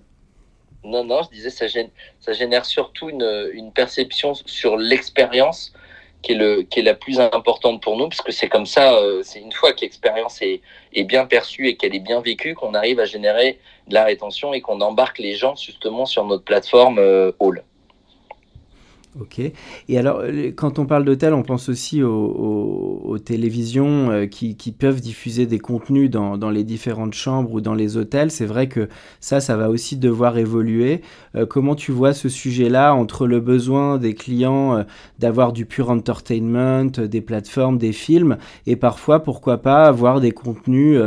Non, 0.84 1.04
non, 1.04 1.22
je 1.24 1.30
disais, 1.30 1.50
ça, 1.50 1.68
génère, 1.68 1.92
ça 2.20 2.34
génère 2.34 2.66
surtout 2.66 3.10
une, 3.10 3.72
perception 3.74 4.34
sur 4.34 4.78
l'expérience 4.78 5.74
qui 6.22 6.34
est, 6.34 6.82
la 6.82 6.94
plus 6.94 7.20
importante 7.20 7.82
pour 7.82 7.98
nous, 7.98 8.10
parce 8.10 8.22
que 8.22 8.32
c'est 8.32 8.50
comme 8.50 8.66
ça, 8.66 8.94
euh, 8.96 9.22
c'est 9.24 9.40
une 9.40 9.52
fois 9.52 9.74
que 9.74 9.82
l'expérience 9.82 10.42
est, 10.42 10.62
est 10.94 11.04
bien 11.04 11.26
perçue 11.26 11.68
et 11.68 11.78
qu'elle 11.78 11.96
est 11.96 12.02
bien 12.02 12.22
vécue, 12.22 12.56
qu'on 12.56 12.74
arrive 12.74 13.00
à 13.00 13.06
générer 13.06 13.60
de 13.88 13.94
la 13.94 14.04
rétention 14.04 14.54
et 14.54 14.62
qu'on 14.62 14.82
embarque 14.82 15.20
les 15.20 15.36
gens 15.36 15.56
justement 15.56 16.06
sur 16.06 16.26
notre 16.26 16.44
plateforme 16.44 17.00
euh, 17.00 17.32
Hall. 17.40 17.64
Ok. 19.20 19.40
Et 19.40 19.98
alors, 19.98 20.22
quand 20.56 20.78
on 20.78 20.86
parle 20.86 21.04
d'hôtel, 21.04 21.34
on 21.34 21.42
pense 21.42 21.68
aussi 21.68 22.04
aux, 22.04 23.18
télévisions 23.26 24.12
euh, 24.12 24.26
qui, 24.28 24.56
peuvent 24.72 25.02
diffuser 25.02 25.48
des 25.48 25.58
contenus 25.58 26.12
dans, 26.12 26.50
les 26.52 26.64
différentes 26.64 27.16
chambres 27.16 27.52
ou 27.54 27.60
dans 27.60 27.74
les 27.74 27.98
hôtels. 27.98 28.30
C'est 28.30 28.46
vrai 28.46 28.68
que 28.68 28.88
ça, 29.20 29.40
ça 29.40 29.58
va 29.58 29.72
aussi 29.72 29.98
devoir 29.98 30.38
évoluer. 30.38 31.02
Euh, 31.36 31.48
comment 31.48 31.74
tu 31.74 31.92
vois 31.92 32.14
ce 32.14 32.30
sujet-là 32.30 32.94
entre 32.94 33.26
le 33.26 33.40
besoin 33.40 33.98
des 33.98 34.14
clients 34.14 34.78
euh, 34.78 34.84
d'avoir 35.18 35.54
du 35.54 35.66
pur 35.66 35.90
entertainment, 35.90 36.86
des 36.86 37.22
plateformes, 37.22 37.80
des 37.80 37.94
films, 37.94 38.38
et 38.68 38.76
parfois, 38.76 39.24
pourquoi 39.24 39.58
pas, 39.58 39.86
avoir 39.86 40.22
des 40.22 40.32
contenus 40.32 41.02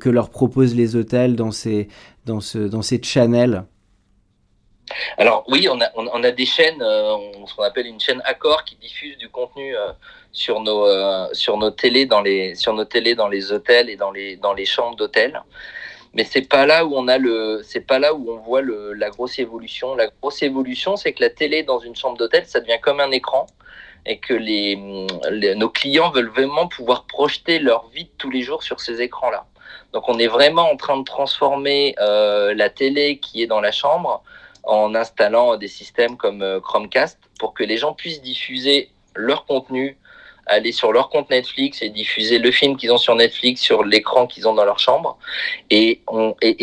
que 0.00 0.10
leur 0.10 0.30
proposent 0.30 0.74
les 0.74 0.96
hôtels 0.96 1.36
dans 1.36 1.52
ces, 1.52 1.86
dans 2.26 2.40
ce, 2.40 2.58
dans 2.58 2.82
ces 2.82 3.00
channels? 3.00 3.64
Alors 5.18 5.44
oui, 5.48 5.68
on 5.70 5.80
a, 5.80 5.90
on, 5.96 6.22
a 6.22 6.30
des 6.30 6.46
chaînes, 6.46 6.82
euh, 6.82 7.16
ce 7.46 7.54
qu'on 7.54 7.62
appelle 7.62 7.86
une 7.86 8.00
chaîne 8.00 8.22
Accord 8.24 8.64
qui 8.64 8.76
diffuse 8.76 9.16
du 9.18 9.28
contenu 9.28 9.76
euh, 9.76 9.92
sur 10.32 10.60
nos 10.60 10.86
euh, 10.86 11.28
sur 11.32 11.56
nos 11.56 11.70
télés 11.70 12.06
dans 12.06 12.20
les 12.20 12.54
sur 12.54 12.72
nos 12.72 12.84
télés 12.84 13.14
dans 13.14 13.28
les 13.28 13.52
hôtels 13.52 13.90
et 13.90 13.96
dans 13.96 14.10
les 14.10 14.36
dans 14.36 14.52
les 14.52 14.64
chambres 14.64 14.96
d'hôtel. 14.96 15.40
Mais 16.14 16.24
c'est 16.24 16.48
pas 16.48 16.64
là 16.64 16.84
où 16.84 16.94
on 16.94 17.08
a 17.08 17.18
le 17.18 17.62
c'est 17.64 17.80
pas 17.80 17.98
là 17.98 18.14
où 18.14 18.30
on 18.30 18.36
voit 18.36 18.62
le, 18.62 18.92
la 18.92 19.10
grosse 19.10 19.38
évolution. 19.38 19.94
La 19.96 20.06
grosse 20.06 20.42
évolution, 20.42 20.96
c'est 20.96 21.12
que 21.12 21.22
la 21.22 21.30
télé 21.30 21.62
dans 21.64 21.80
une 21.80 21.96
chambre 21.96 22.16
d'hôtel, 22.16 22.46
ça 22.46 22.60
devient 22.60 22.78
comme 22.80 23.00
un 23.00 23.10
écran 23.10 23.46
et 24.06 24.18
que 24.18 24.34
les, 24.34 24.76
nos 25.56 25.70
clients 25.70 26.10
veulent 26.10 26.28
vraiment 26.28 26.68
pouvoir 26.68 27.06
projeter 27.06 27.58
leur 27.58 27.88
vie 27.88 28.04
de 28.04 28.10
tous 28.18 28.28
les 28.30 28.42
jours 28.42 28.62
sur 28.62 28.78
ces 28.80 29.00
écrans-là. 29.00 29.46
Donc 29.94 30.08
on 30.10 30.18
est 30.18 30.26
vraiment 30.26 30.70
en 30.70 30.76
train 30.76 30.98
de 30.98 31.04
transformer 31.04 31.94
la 31.98 32.68
télé 32.68 33.18
qui 33.18 33.42
est 33.42 33.46
dans 33.46 33.62
la 33.62 33.72
chambre 33.72 34.22
en 34.66 34.94
installant 34.94 35.56
des 35.56 35.68
systèmes 35.68 36.16
comme 36.16 36.42
euh, 36.42 36.60
Chromecast 36.60 37.18
pour 37.38 37.54
que 37.54 37.64
les 37.64 37.76
gens 37.76 37.92
puissent 37.92 38.22
diffuser 38.22 38.90
leur 39.14 39.44
contenu, 39.46 39.98
aller 40.46 40.72
sur 40.72 40.92
leur 40.92 41.08
compte 41.08 41.30
Netflix 41.30 41.82
et 41.82 41.90
diffuser 41.90 42.38
le 42.38 42.50
film 42.50 42.76
qu'ils 42.76 42.92
ont 42.92 42.98
sur 42.98 43.14
Netflix 43.14 43.60
sur 43.60 43.84
l'écran 43.84 44.26
qu'ils 44.26 44.48
ont 44.48 44.54
dans 44.54 44.64
leur 44.64 44.78
chambre. 44.78 45.18
Et, 45.70 46.02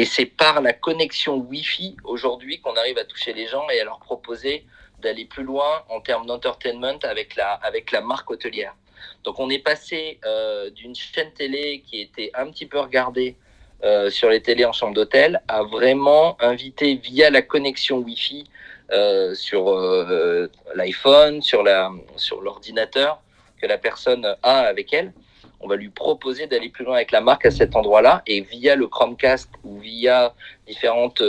c'est 0.05 0.25
par 0.25 0.61
la 0.61 0.73
connexion 0.73 1.35
Wi-Fi 1.37 1.97
aujourd'hui 2.03 2.59
qu'on 2.59 2.73
arrive 2.75 2.97
à 2.97 3.05
toucher 3.05 3.33
les 3.33 3.47
gens 3.47 3.67
et 3.69 3.79
à 3.79 3.85
leur 3.85 3.99
proposer 3.99 4.65
d'aller 5.01 5.25
plus 5.25 5.43
loin 5.43 5.83
en 5.89 5.99
termes 5.99 6.27
d'entertainment 6.27 6.99
avec 7.03 7.35
la, 7.35 7.53
avec 7.53 7.91
la 7.91 8.01
marque 8.01 8.29
hôtelière. 8.29 8.75
Donc 9.23 9.39
on 9.39 9.49
est 9.49 9.59
passé 9.59 10.19
euh, 10.25 10.69
d'une 10.69 10.93
chaîne 10.95 11.31
télé 11.33 11.83
qui 11.87 12.01
était 12.01 12.29
un 12.35 12.51
petit 12.51 12.67
peu 12.67 12.79
regardée 12.79 13.35
euh, 13.83 14.09
sur 14.11 14.29
les 14.29 14.41
télés 14.41 14.65
en 14.65 14.73
chambre 14.73 14.93
d'hôtel 14.93 15.41
a 15.47 15.63
vraiment 15.63 16.37
invité 16.39 16.95
via 16.95 17.31
la 17.31 17.41
connexion 17.41 17.97
Wi-Fi 17.97 18.43
euh, 18.91 19.33
sur 19.33 19.69
euh, 19.69 20.51
l'iPhone, 20.75 21.41
sur 21.41 21.63
la 21.63 21.91
sur 22.15 22.41
l'ordinateur 22.41 23.21
que 23.59 23.65
la 23.65 23.79
personne 23.79 24.25
a 24.43 24.59
avec 24.59 24.93
elle. 24.93 25.13
On 25.61 25.67
va 25.67 25.75
lui 25.75 25.89
proposer 25.89 26.47
d'aller 26.47 26.69
plus 26.69 26.85
loin 26.85 26.95
avec 26.95 27.11
la 27.11 27.21
marque 27.21 27.45
à 27.45 27.51
cet 27.51 27.75
endroit-là 27.75 28.23
et 28.27 28.41
via 28.41 28.75
le 28.75 28.87
Chromecast 28.87 29.49
ou 29.63 29.77
via 29.77 30.33
différentes 30.65 31.21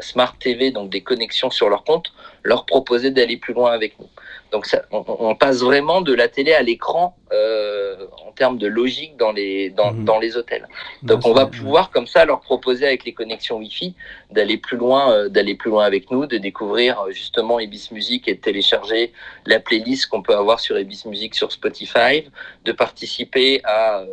smart 0.00 0.36
TV, 0.36 0.72
donc 0.72 0.90
des 0.90 1.02
connexions 1.02 1.50
sur 1.50 1.68
leur 1.68 1.84
compte, 1.84 2.12
leur 2.42 2.66
proposer 2.66 3.12
d'aller 3.12 3.36
plus 3.36 3.54
loin 3.54 3.70
avec 3.70 3.98
nous. 4.00 4.08
Donc 4.50 4.66
ça, 4.66 4.82
on, 4.90 5.34
passe 5.34 5.60
vraiment 5.60 6.00
de 6.00 6.12
la 6.12 6.28
télé 6.28 6.52
à 6.52 6.62
l'écran 6.62 7.16
euh, 7.32 8.06
en 8.26 8.32
termes 8.32 8.58
de 8.58 8.66
logique 8.66 9.16
dans 9.16 9.32
les 9.32 9.70
dans, 9.70 9.92
mhm. 9.92 10.04
dans 10.04 10.18
les 10.18 10.36
hôtels. 10.36 10.66
Donc 11.02 11.24
on 11.24 11.32
va 11.32 11.46
pouvoir 11.46 11.90
comme 11.90 12.06
ça 12.06 12.24
leur 12.24 12.40
proposer 12.40 12.86
avec 12.86 13.04
les 13.04 13.12
connexions 13.12 13.58
Wi-Fi 13.58 13.94
d'aller 14.30 14.56
plus 14.56 14.76
loin 14.76 15.12
euh, 15.12 15.28
d'aller 15.28 15.54
plus 15.54 15.70
loin 15.70 15.84
avec 15.84 16.10
nous, 16.10 16.26
de 16.26 16.38
découvrir 16.38 17.00
euh, 17.00 17.10
justement 17.12 17.60
Ebis 17.60 17.88
Music 17.92 18.26
et 18.26 18.34
de 18.34 18.40
télécharger 18.40 19.12
la 19.46 19.60
playlist 19.60 20.06
qu'on 20.06 20.22
peut 20.22 20.36
avoir 20.36 20.58
sur 20.58 20.76
Ebis 20.76 21.02
Music 21.06 21.34
sur 21.34 21.52
Spotify, 21.52 22.28
de 22.64 22.72
participer 22.72 23.60
à 23.64 24.04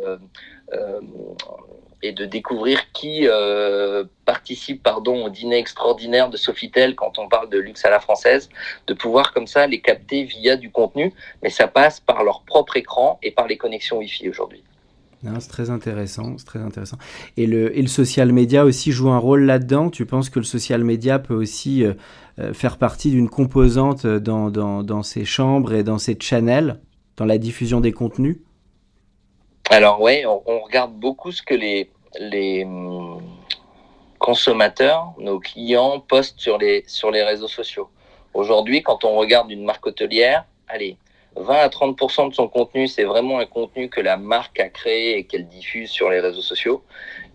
et 2.02 2.12
de 2.12 2.24
découvrir 2.24 2.92
qui 2.92 3.26
euh, 3.26 4.04
participe 4.24 4.82
pardon, 4.82 5.26
au 5.26 5.30
dîner 5.30 5.58
extraordinaire 5.58 6.30
de 6.30 6.36
Sofitel 6.36 6.94
quand 6.94 7.18
on 7.18 7.28
parle 7.28 7.48
de 7.50 7.58
luxe 7.58 7.84
à 7.84 7.90
la 7.90 8.00
française, 8.00 8.48
de 8.86 8.94
pouvoir 8.94 9.32
comme 9.32 9.46
ça 9.46 9.66
les 9.66 9.80
capter 9.80 10.24
via 10.24 10.56
du 10.56 10.70
contenu, 10.70 11.12
mais 11.42 11.50
ça 11.50 11.66
passe 11.66 12.00
par 12.00 12.24
leur 12.24 12.42
propre 12.42 12.76
écran 12.76 13.18
et 13.22 13.30
par 13.30 13.46
les 13.46 13.56
connexions 13.56 13.98
Wi-Fi 13.98 14.28
aujourd'hui. 14.28 14.62
C'est 15.40 15.48
très 15.48 15.70
intéressant, 15.70 16.38
c'est 16.38 16.44
très 16.44 16.60
intéressant. 16.60 16.96
Et 17.36 17.46
le, 17.46 17.86
social 17.88 18.32
media 18.32 18.64
aussi 18.64 18.92
joue 18.92 19.10
un 19.10 19.18
rôle 19.18 19.42
là-dedans? 19.42 19.90
Tu 19.90 20.06
penses 20.06 20.30
que 20.30 20.38
le 20.38 20.44
social 20.44 20.84
media 20.84 21.18
peut 21.18 21.34
aussi 21.34 21.84
euh, 21.84 21.94
euh, 22.38 22.54
faire 22.54 22.76
partie 22.76 23.10
d'une 23.10 23.28
composante 23.28 24.06
dans, 24.06 24.50
dans, 24.50 25.02
ces 25.02 25.24
chambres 25.24 25.74
et 25.74 25.82
dans 25.82 25.98
ces 25.98 26.16
channels, 26.20 26.80
dans 27.16 27.24
la 27.24 27.38
diffusion 27.38 27.80
des 27.80 27.90
contenus? 27.90 28.38
Alors 29.70 30.00
oui, 30.00 30.24
on, 30.24 30.60
regarde 30.60 30.94
beaucoup 30.94 31.30
ce 31.30 31.42
que 31.42 31.52
les, 31.52 31.90
hum, 32.64 33.20
consommateurs, 34.18 35.12
nos 35.18 35.40
clients 35.40 36.00
postent 36.00 36.40
sur 36.40 36.56
les, 36.56 36.84
sur 36.86 37.10
les 37.10 37.22
réseaux 37.22 37.48
sociaux. 37.48 37.90
Aujourd'hui, 38.32 38.82
quand 38.82 39.04
on 39.04 39.16
regarde 39.16 39.50
une 39.50 39.64
marque 39.64 39.86
hôtelière, 39.86 40.46
allez, 40.68 40.96
20 41.36 41.54
à 41.54 41.68
30% 41.68 42.30
de 42.30 42.34
son 42.34 42.48
contenu, 42.48 42.88
c'est 42.88 43.04
vraiment 43.04 43.40
un 43.40 43.46
contenu 43.46 43.90
que 43.90 44.00
la 44.00 44.16
marque 44.16 44.58
a 44.58 44.70
créé 44.70 45.18
et 45.18 45.24
qu'elle 45.24 45.46
diffuse 45.46 45.90
sur 45.90 46.08
les 46.08 46.20
réseaux 46.20 46.40
sociaux. 46.40 46.82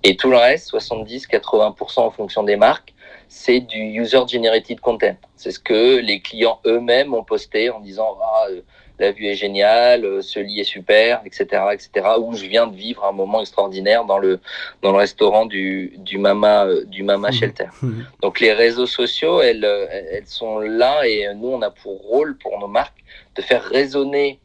Et 0.02 0.16
tout 0.18 0.32
le 0.32 0.38
reste, 0.38 0.74
70-80% 0.74 2.00
en 2.00 2.10
fonction 2.10 2.42
des 2.42 2.56
marques, 2.56 2.96
c'est 3.28 3.60
du 3.60 3.78
user-generated 3.78 4.80
content. 4.80 5.16
C'est 5.36 5.52
ce 5.52 5.60
que 5.60 5.98
les 5.98 6.20
clients 6.20 6.60
eux-mêmes 6.66 7.14
ont 7.14 7.24
posté 7.24 7.70
en 7.70 7.80
disant 7.80 8.18
ah, 8.24 8.48
euh, 8.50 8.62
la 9.06 9.12
vue 9.12 9.28
est 9.28 9.36
géniale, 9.36 10.06
euh, 10.06 10.22
ce 10.22 10.40
lit 10.40 10.60
est 10.60 10.64
super, 10.64 11.22
etc., 11.26 11.44
etc. 11.74 11.90
Ou 12.20 12.36
je 12.36 12.46
viens 12.46 12.68
de 12.68 12.76
vivre 12.76 13.04
un 13.06 13.12
moment 13.12 13.42
extraordinaire 13.42 14.06
dans 14.06 14.18
le 14.18 14.40
dans 14.82 14.92
le 14.92 14.98
restaurant 14.98 15.46
du 15.46 15.94
du 15.98 16.18
Mama 16.18 16.66
euh, 16.66 16.86
du 16.86 17.04
Mama 17.04 17.30
mmh. 17.30 17.34
Shelter. 17.34 17.70
Mmh. 17.82 18.02
Donc 18.22 18.40
les 18.40 18.54
réseaux 18.54 18.88
sociaux, 18.88 19.42
elles 19.42 19.66
elles 20.12 20.28
sont 20.28 20.60
là 20.60 21.08
et 21.08 21.34
nous 21.36 21.50
on 21.50 21.62
a 21.62 21.70
pour 21.70 22.02
rôle 22.02 22.38
pour 22.38 22.60
nos 22.60 22.68
marques 22.68 23.04
de 23.36 23.42
faire 23.42 23.64
résonner 23.64 24.40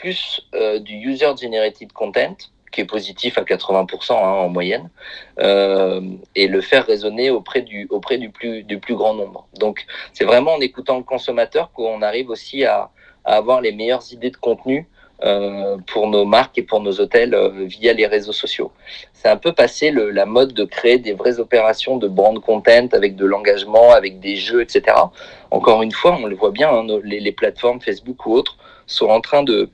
plus 0.00 0.40
euh, 0.54 0.78
du 0.78 0.94
user-generated 0.94 1.92
content, 1.92 2.36
qui 2.70 2.82
est 2.82 2.84
positif 2.84 3.38
à 3.38 3.42
80% 3.42 4.12
hein, 4.12 4.16
en 4.16 4.48
moyenne, 4.48 4.90
euh, 5.40 6.00
et 6.34 6.48
le 6.48 6.60
faire 6.60 6.86
résonner 6.86 7.30
auprès 7.30 7.62
du, 7.62 7.86
auprès 7.90 8.18
du, 8.18 8.30
plus, 8.30 8.62
du 8.62 8.78
plus 8.78 8.94
grand 8.94 9.14
nombre. 9.14 9.46
Donc 9.58 9.86
c'est 10.12 10.24
vraiment 10.24 10.54
en 10.54 10.60
écoutant 10.60 10.98
le 10.98 11.04
consommateur 11.04 11.72
qu'on 11.72 12.02
arrive 12.02 12.30
aussi 12.30 12.64
à, 12.64 12.90
à, 13.28 13.36
avoir 13.36 13.60
les 13.60 13.72
meilleures 13.72 14.12
idées 14.12 14.30
de 14.30 14.36
contenu 14.36 14.86
euh, 15.24 15.76
pour 15.86 16.08
nos 16.08 16.24
marques 16.24 16.58
et 16.58 16.62
pour 16.62 16.80
nos 16.80 17.00
hôtels 17.00 17.34
euh, 17.34 17.64
via 17.64 17.92
les 17.92 18.06
réseaux 18.06 18.32
sociaux. 18.32 18.70
C'est 19.12 19.28
un 19.28 19.36
peu 19.36 19.52
passé 19.52 19.90
la 19.90 20.26
mode 20.26 20.52
de 20.52 20.64
créer 20.64 20.98
des 20.98 21.12
vraies 21.12 21.40
opérations 21.40 21.96
de 21.96 22.06
brand 22.06 22.40
content 22.40 22.86
avec 22.92 23.16
de 23.16 23.26
l'engagement, 23.26 23.90
avec 23.90 24.20
des 24.20 24.36
jeux, 24.36 24.62
etc. 24.62 24.96
Encore 25.50 25.82
une 25.82 25.90
fois, 25.90 26.16
on 26.22 26.26
le 26.26 26.36
voit 26.36 26.52
bien, 26.52 26.70
hein, 26.70 26.86
les, 27.02 27.32
plateformes 27.32 27.80
Facebook 27.80 28.24
ou 28.26 28.34
autres 28.34 28.58
sont 28.86 29.08
en 29.08 29.20
train 29.20 29.42
de, 29.42 29.70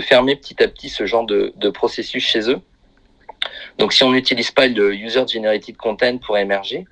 fermer 0.00 0.34
petit 0.34 0.60
à 0.62 0.66
petit 0.66 0.88
ce 0.88 1.06
genre 1.06 1.24
de, 1.24 1.52
de 1.56 1.70
processus 1.70 2.24
chez 2.24 2.50
eux. 2.50 2.60
Donc 3.78 3.92
si 3.92 4.02
on 4.02 4.10
n'utilise 4.10 4.50
pas 4.50 4.66
le 4.66 4.92
user-generated 4.94 5.76
content 5.76 6.18
pour 6.18 6.36
émerger, 6.36 6.86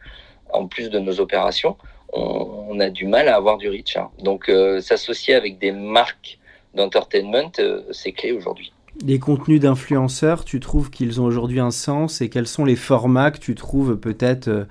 en 0.52 0.68
plus 0.68 0.90
de 0.90 1.00
nos 1.00 1.18
opérations, 1.18 1.76
on, 2.16 2.80
a 2.80 2.90
du 2.90 3.06
mal 3.06 3.28
à 3.28 3.36
avoir 3.36 3.58
du 3.58 3.68
reach. 3.68 3.96
Hein. 3.96 4.08
Donc 4.22 4.48
euh, 4.48 4.80
s'associer 4.80 5.34
avec 5.34 5.58
des 5.58 5.72
marques 5.72 6.38
d'entertainment, 6.74 7.52
euh, 7.58 7.82
c'est 7.92 8.12
clé 8.12 8.32
aujourd'hui. 8.32 8.72
Les 9.04 9.18
contenus 9.18 9.60
d'influenceurs, 9.60 10.44
tu 10.44 10.60
trouves 10.60 10.90
qu'ils 10.90 11.20
ont 11.20 11.24
aujourd'hui 11.24 11.60
un 11.60 11.70
sens 11.70 12.20
et 12.20 12.28
quels 12.28 12.46
sont 12.46 12.64
les 12.64 12.76
formats 12.76 13.30
que 13.30 13.38
tu 13.38 13.54
trouves 13.54 13.96
peut-être 13.96 14.48
euh, 14.48 14.64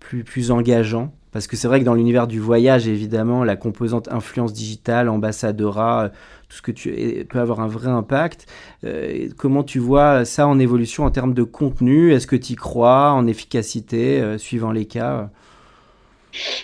plus, 0.00 0.24
plus 0.24 0.50
engageants? 0.50 1.12
Parce 1.32 1.46
que 1.46 1.56
c'est 1.56 1.68
vrai 1.68 1.80
que 1.80 1.84
dans 1.84 1.94
l'univers 1.94 2.26
du 2.26 2.40
voyage, 2.40 2.88
évidemment, 2.88 3.44
la 3.44 3.56
composante 3.56 4.08
influence 4.10 4.54
digitale, 4.54 5.10
ambassadora, 5.10 6.10
tout 6.48 6.56
ce 6.56 6.62
que 6.62 6.72
tu 6.72 7.26
peut 7.28 7.40
avoir 7.40 7.60
un 7.60 7.66
vrai 7.66 7.90
impact. 7.90 8.46
Comment 9.36 9.62
tu 9.62 9.78
vois 9.78 10.24
ça 10.24 10.48
en 10.48 10.58
évolution 10.58 11.04
en 11.04 11.10
termes 11.10 11.34
de 11.34 11.42
contenu? 11.42 12.14
Est-ce 12.14 12.26
que 12.26 12.36
tu 12.36 12.54
y 12.54 12.56
crois 12.56 13.12
en 13.12 13.26
efficacité, 13.26 14.38
suivant 14.38 14.70
les 14.70 14.86
cas? 14.86 15.28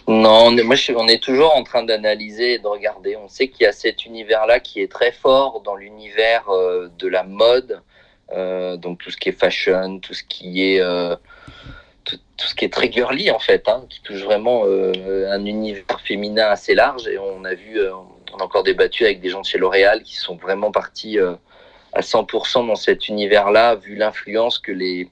Non, 0.09 0.51
moi 0.65 0.77
on 0.97 1.09
est 1.09 1.23
toujours 1.23 1.55
en 1.55 1.63
train 1.63 1.83
d'analyser 1.83 2.55
et 2.55 2.59
de 2.59 2.67
regarder. 2.67 3.17
On 3.17 3.29
sait 3.29 3.49
qu'il 3.49 3.65
y 3.65 3.67
a 3.67 3.73
cet 3.73 4.05
univers-là 4.05 4.61
qui 4.61 4.81
est 4.81 4.91
très 4.91 5.13
fort 5.13 5.61
dans 5.61 5.77
l'univers 5.77 6.49
euh, 6.49 6.89
de 6.99 7.09
la 7.09 7.23
mode, 7.23 7.81
euh, 8.33 8.77
donc 8.77 8.99
tout 8.99 9.11
ce 9.11 9.17
qui 9.17 9.29
est 9.29 9.39
fashion, 9.39 9.99
tout 10.01 10.15
ce 10.15 10.23
qui 10.25 10.73
est 10.73 10.81
euh, 10.81 11.17
tout, 12.05 12.19
ce 12.37 12.55
qui 12.55 12.65
est 12.65 12.73
très 12.73 12.91
girly 12.91 13.31
en 13.31 13.39
fait, 13.39 13.69
hein, 13.69 13.85
qui 13.89 14.03
touche 14.03 14.23
vraiment 14.23 14.65
un 14.65 15.45
univers 15.45 16.01
féminin 16.05 16.47
assez 16.47 16.75
large. 16.75 17.07
Et 17.07 17.19
on 17.19 17.45
a 17.45 17.55
vu, 17.55 17.81
on 18.35 18.39
a 18.39 18.43
encore 18.43 18.65
débattu 18.65 19.05
avec 19.05 19.21
des 19.21 19.29
gens 19.29 19.41
de 19.41 19.47
chez 19.47 19.59
L'Oréal 19.59 20.03
qui 20.03 20.17
sont 20.17 20.37
vraiment 20.37 20.73
partis 20.73 21.19
à 21.93 22.01
100% 22.01 22.67
dans 22.67 22.75
cet 22.75 23.07
univers-là, 23.07 23.77
vu 23.77 23.95
l'influence 23.95 24.59
que 24.59 24.73
les 24.73 25.09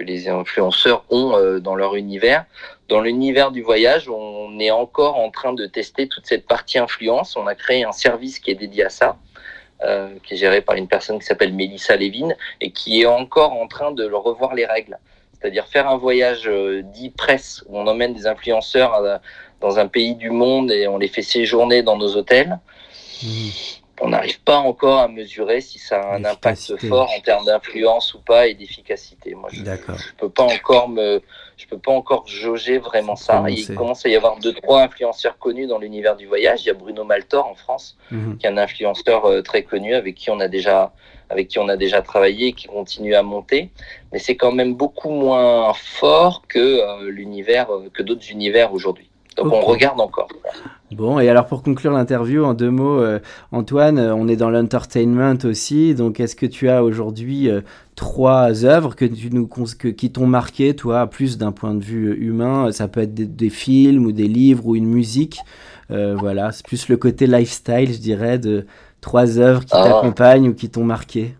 que 0.00 0.04
les 0.04 0.28
influenceurs 0.28 1.04
ont 1.10 1.36
euh, 1.36 1.60
dans 1.60 1.74
leur 1.74 1.94
univers. 1.94 2.46
Dans 2.88 3.02
l'univers 3.02 3.50
du 3.50 3.60
voyage, 3.60 4.08
on 4.08 4.58
est 4.58 4.70
encore 4.70 5.16
en 5.18 5.30
train 5.30 5.52
de 5.52 5.66
tester 5.66 6.08
toute 6.08 6.26
cette 6.26 6.46
partie 6.46 6.78
influence. 6.78 7.36
On 7.36 7.46
a 7.46 7.54
créé 7.54 7.84
un 7.84 7.92
service 7.92 8.38
qui 8.38 8.50
est 8.50 8.54
dédié 8.54 8.86
à 8.86 8.88
ça, 8.88 9.18
euh, 9.84 10.08
qui 10.24 10.34
est 10.34 10.36
géré 10.38 10.62
par 10.62 10.76
une 10.76 10.88
personne 10.88 11.18
qui 11.18 11.26
s'appelle 11.26 11.52
Melissa 11.52 11.96
Levin 11.96 12.30
et 12.62 12.70
qui 12.70 13.02
est 13.02 13.06
encore 13.06 13.52
en 13.52 13.68
train 13.68 13.92
de 13.92 14.10
revoir 14.10 14.54
les 14.54 14.64
règles. 14.64 14.98
C'est-à-dire 15.34 15.66
faire 15.66 15.86
un 15.86 15.98
voyage 15.98 16.48
euh, 16.48 16.82
dit 16.82 17.10
presse 17.10 17.62
où 17.68 17.78
on 17.78 17.86
emmène 17.86 18.14
des 18.14 18.26
influenceurs 18.26 18.94
à, 18.94 19.20
dans 19.60 19.78
un 19.78 19.86
pays 19.86 20.14
du 20.14 20.30
monde 20.30 20.70
et 20.72 20.88
on 20.88 20.96
les 20.96 21.08
fait 21.08 21.22
séjourner 21.22 21.82
dans 21.82 21.98
nos 21.98 22.16
hôtels. 22.16 22.58
Mmh 23.22 23.79
on 24.00 24.08
n'arrive 24.08 24.40
pas 24.42 24.56
encore 24.56 25.00
à 25.00 25.08
mesurer 25.08 25.60
si 25.60 25.78
ça 25.78 26.00
a 26.00 26.16
un 26.16 26.24
impact 26.24 26.76
fort 26.88 27.10
en 27.16 27.20
termes 27.20 27.44
d'influence 27.44 28.14
ou 28.14 28.20
pas 28.20 28.46
et 28.46 28.54
d'efficacité. 28.54 29.34
Moi, 29.34 29.50
je, 29.52 29.62
je 29.62 30.14
peux 30.16 30.30
pas 30.30 30.44
encore 30.44 30.88
me, 30.88 31.22
je 31.56 31.66
peux 31.66 31.78
pas 31.78 31.92
encore 31.92 32.26
jauger 32.26 32.78
vraiment 32.78 33.16
ça. 33.16 33.44
Il 33.48 33.74
commence 33.74 34.06
à 34.06 34.08
y 34.08 34.16
avoir 34.16 34.38
deux 34.38 34.54
trois 34.54 34.82
influenceurs 34.82 35.38
connus 35.38 35.66
dans 35.66 35.78
l'univers 35.78 36.16
du 36.16 36.26
voyage. 36.26 36.64
Il 36.64 36.68
y 36.68 36.70
a 36.70 36.74
Bruno 36.74 37.04
Maltor 37.04 37.46
en 37.46 37.54
France, 37.54 37.98
mmh. 38.10 38.36
qui 38.38 38.46
est 38.46 38.48
un 38.48 38.56
influenceur 38.56 39.26
euh, 39.26 39.42
très 39.42 39.62
connu 39.62 39.94
avec 39.94 40.14
qui 40.14 40.30
on 40.30 40.40
a 40.40 40.48
déjà 40.48 40.92
avec 41.28 41.48
qui 41.48 41.58
on 41.58 41.68
a 41.68 41.76
déjà 41.76 42.02
travaillé 42.02 42.48
et 42.48 42.52
qui 42.52 42.66
continue 42.66 43.14
à 43.14 43.22
monter, 43.22 43.70
mais 44.12 44.18
c'est 44.18 44.36
quand 44.36 44.50
même 44.50 44.74
beaucoup 44.74 45.10
moins 45.10 45.72
fort 45.74 46.42
que 46.48 46.58
euh, 46.58 47.08
l'univers 47.10 47.70
euh, 47.70 47.88
que 47.92 48.02
d'autres 48.02 48.30
univers 48.30 48.72
aujourd'hui. 48.72 49.09
Donc 49.44 49.52
okay. 49.52 49.62
on 49.64 49.66
regarde 49.66 50.00
encore. 50.00 50.28
Bon, 50.92 51.20
et 51.20 51.28
alors 51.28 51.46
pour 51.46 51.62
conclure 51.62 51.92
l'interview, 51.92 52.44
en 52.44 52.52
deux 52.52 52.70
mots, 52.70 53.00
euh, 53.00 53.20
Antoine, 53.52 53.98
euh, 53.98 54.14
on 54.14 54.26
est 54.26 54.34
dans 54.34 54.50
l'entertainment 54.50 55.38
aussi, 55.44 55.94
donc 55.94 56.18
est-ce 56.18 56.34
que 56.34 56.46
tu 56.46 56.68
as 56.68 56.82
aujourd'hui 56.82 57.48
euh, 57.48 57.60
trois 57.94 58.64
œuvres 58.64 58.96
que 58.96 59.04
tu 59.04 59.30
nous, 59.30 59.46
que, 59.46 59.88
qui 59.88 60.10
t'ont 60.10 60.26
marqué, 60.26 60.74
toi, 60.74 61.06
plus 61.06 61.38
d'un 61.38 61.52
point 61.52 61.74
de 61.74 61.84
vue 61.84 62.16
humain? 62.16 62.72
Ça 62.72 62.88
peut 62.88 63.02
être 63.02 63.14
des, 63.14 63.26
des, 63.26 63.50
films 63.50 64.04
ou 64.04 64.12
des 64.12 64.26
livres 64.26 64.66
ou 64.66 64.74
une 64.74 64.86
musique. 64.86 65.38
Euh, 65.90 66.16
voilà, 66.18 66.52
c'est 66.52 66.66
plus 66.66 66.88
le 66.88 66.96
côté 66.96 67.26
lifestyle, 67.26 67.92
je 67.92 67.98
dirais, 67.98 68.38
de 68.38 68.66
trois 69.00 69.38
œuvres 69.38 69.64
qui 69.64 69.72
ah. 69.72 69.84
t'accompagnent 69.84 70.48
ou 70.48 70.54
qui 70.54 70.70
t'ont 70.70 70.84
marqué. 70.84 71.34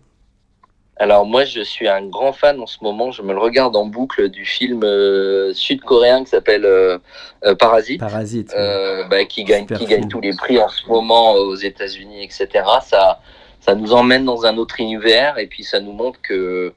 Alors 1.01 1.25
moi, 1.25 1.45
je 1.45 1.61
suis 1.61 1.87
un 1.87 2.05
grand 2.05 2.31
fan 2.31 2.61
en 2.61 2.67
ce 2.67 2.77
moment. 2.83 3.09
Je 3.09 3.23
me 3.23 3.33
le 3.33 3.39
regarde 3.39 3.75
en 3.75 3.87
boucle 3.87 4.29
du 4.29 4.45
film 4.45 4.83
euh, 4.83 5.51
sud-coréen 5.51 6.23
qui 6.23 6.29
s'appelle 6.29 6.63
euh, 6.63 6.99
euh, 7.43 7.55
Parasite, 7.55 7.99
Parasite 8.01 8.53
ouais. 8.53 9.07
bah, 9.09 9.25
qui 9.25 9.43
gagne, 9.43 9.65
qui 9.65 9.87
gagne 9.87 10.07
tous 10.07 10.21
les 10.21 10.35
prix 10.35 10.59
en 10.59 10.69
ce 10.69 10.85
moment 10.85 11.33
aux 11.33 11.55
États-Unis, 11.55 12.23
etc. 12.23 12.47
Ça, 12.83 13.19
ça 13.61 13.73
nous 13.73 13.93
emmène 13.93 14.25
dans 14.25 14.45
un 14.45 14.57
autre 14.57 14.79
univers 14.79 15.39
et 15.39 15.47
puis 15.47 15.63
ça 15.63 15.79
nous 15.79 15.91
montre 15.91 16.21
que 16.21 16.71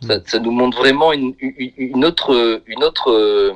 ça, 0.00 0.16
mm. 0.16 0.22
ça 0.24 0.38
nous 0.38 0.52
montre 0.52 0.78
vraiment 0.78 1.12
une, 1.12 1.34
une 1.76 2.06
autre, 2.06 2.62
une 2.66 2.82
autre, 2.82 3.52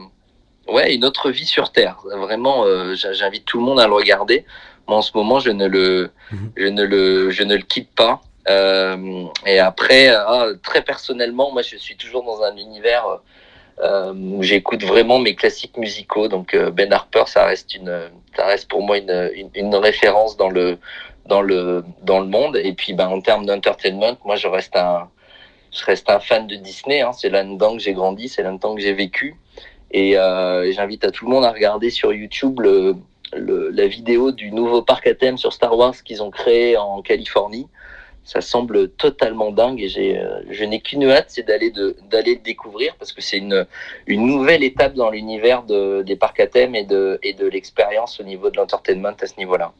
ouais, 0.69 0.95
une 0.95 1.07
autre 1.07 1.31
vie 1.31 1.47
sur 1.47 1.73
Terre. 1.73 1.97
Vraiment, 2.05 2.67
j'invite 2.93 3.47
tout 3.47 3.59
le 3.59 3.65
monde 3.65 3.81
à 3.81 3.87
le 3.87 3.95
regarder. 3.95 4.45
Moi, 4.87 4.99
en 4.99 5.03
ce 5.03 5.13
moment, 5.15 5.39
je 5.39 5.51
ne 5.51 5.67
le, 5.67 6.11
mm 6.31 6.37
-hmm. 6.37 6.51
je 6.59 6.67
ne 6.67 6.85
le, 6.85 7.31
je 7.31 7.43
ne 7.43 7.57
le 7.57 7.63
quitte 7.63 7.91
pas. 7.97 8.21
Euh, 8.49 9.27
et 9.47 9.59
après, 9.59 10.09
euh, 10.09 10.55
très 10.63 10.83
personnellement, 10.83 11.53
moi, 11.53 11.63
je 11.63 11.77
suis 11.77 11.97
toujours 11.97 12.25
dans 12.25 12.43
un 12.43 12.57
univers 12.57 13.21
euh, 13.81 14.13
où 14.15 14.43
j'écoute 14.43 14.83
vraiment 14.85 15.19
mes 15.19 15.35
classiques 15.35 15.77
musicaux. 15.77 16.29
Donc, 16.29 16.57
Ben 16.57 16.93
Harper, 16.93 17.25
ça 17.27 17.45
reste 17.45 17.75
une, 17.75 18.11
ça 18.37 18.47
reste 18.47 18.69
pour 18.69 18.83
moi 18.83 18.99
une, 18.99 19.31
une, 19.55 19.75
référence 19.75 20.37
dans 20.37 20.51
le, 20.51 20.79
dans 21.27 21.43
le, 21.43 21.85
dans 22.03 22.21
le 22.21 22.27
monde. 22.27 22.57
Et 22.57 22.73
puis, 22.73 22.93
ben, 22.95 23.09
en 23.09 23.21
termes 23.21 23.47
d'entertainment, 23.47 24.17
moi, 24.25 24.37
je 24.37 24.49
reste 24.49 24.77
un, 24.77 25.09
je 25.73 25.85
reste 25.85 26.09
un 26.11 26.21
fan 26.21 26.47
de 26.47 26.57
Disney. 26.57 27.01
Hein. 27.03 27.13
C'est 27.13 27.31
là-dedans 27.31 27.77
que 27.77 27.83
j'ai 27.83 27.93
grandi, 27.93 28.29
c'est 28.29 28.43
là-dedans 28.43 28.75
que 28.75 28.81
j'ai 28.81 28.95
vécu. 28.95 29.37
Et 29.93 30.15
j'invite 30.73 31.05
à 31.05 31.11
tout 31.11 31.25
le 31.25 31.33
monde 31.33 31.45
à 31.45 31.51
regarder 31.51 31.91
sur 31.91 32.13
YouTube 32.13 32.61
la 33.33 33.87
vidéo 33.87 34.31
du 34.33 34.53
nouveau 34.53 34.83
parc 34.83 35.07
à 35.09 35.15
thème 35.15 35.37
sur 35.37 35.53
Star 35.53 35.77
Wars 35.77 35.95
qu'ils 36.05 36.23
ont 36.23 36.31
créé 36.31 36.77
en 36.77 37.03
Californie 37.03 37.67
ça 38.25 38.41
semble 38.41 38.89
totalement 38.91 39.51
dingue 39.51 39.81
et 39.81 39.89
j'ai, 39.89 40.19
euh, 40.19 40.41
je 40.51 40.65
n'ai 40.65 40.81
qu'une 40.81 41.05
hâte, 41.05 41.27
c'est 41.29 41.47
d'aller 41.47 41.71
de, 41.71 41.97
d'aller 42.11 42.35
le 42.37 42.41
découvrir 42.41 42.95
parce 42.97 43.13
que 43.13 43.21
c'est 43.21 43.39
une, 43.39 43.67
une 44.07 44.27
nouvelle 44.27 44.63
étape 44.63 44.95
dans 44.95 45.11
l'univers 45.11 45.65
de, 45.65 46.03
des 46.03 46.17
parcs 46.17 46.41
à 46.41 46.47
thème 46.47 46.75
et 46.75 46.85
de, 46.85 47.19
et 47.23 47.33
de 47.33 47.47
l'expérience 47.47 48.21
au 48.21 48.23
niveau 48.23 48.51
de 48.51 48.57
l'entertainment 48.57 49.17
à 49.21 49.27
ce 49.27 49.37
niveau-là. 49.39 49.73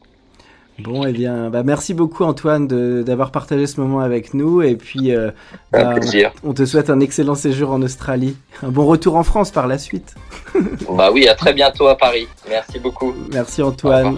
Bon, 0.79 1.05
eh 1.05 1.11
bien, 1.11 1.49
bah, 1.49 1.63
merci 1.63 1.93
beaucoup 1.93 2.23
Antoine 2.23 2.67
d'avoir 3.03 3.31
partagé 3.31 3.67
ce 3.67 3.79
moment 3.79 3.99
avec 3.99 4.33
nous. 4.33 4.61
Et 4.61 4.75
puis, 4.75 5.13
euh, 5.13 5.31
bah, 5.71 5.95
on, 6.43 6.53
te 6.53 6.65
souhaite 6.65 6.89
un 6.89 6.99
excellent 6.99 7.35
séjour 7.35 7.71
en 7.71 7.81
Australie. 7.81 8.35
Un 8.63 8.69
bon 8.69 8.85
retour 8.85 9.15
en 9.15 9.23
France 9.23 9.51
par 9.51 9.67
la 9.67 9.77
suite. 9.77 10.15
bah 10.89 11.11
oui, 11.11 11.27
à 11.27 11.35
très 11.35 11.53
bientôt 11.53 11.87
à 11.87 11.95
Paris. 11.95 12.27
Merci 12.49 12.79
beaucoup. 12.79 13.13
Merci 13.31 13.61
Antoine. 13.61 14.17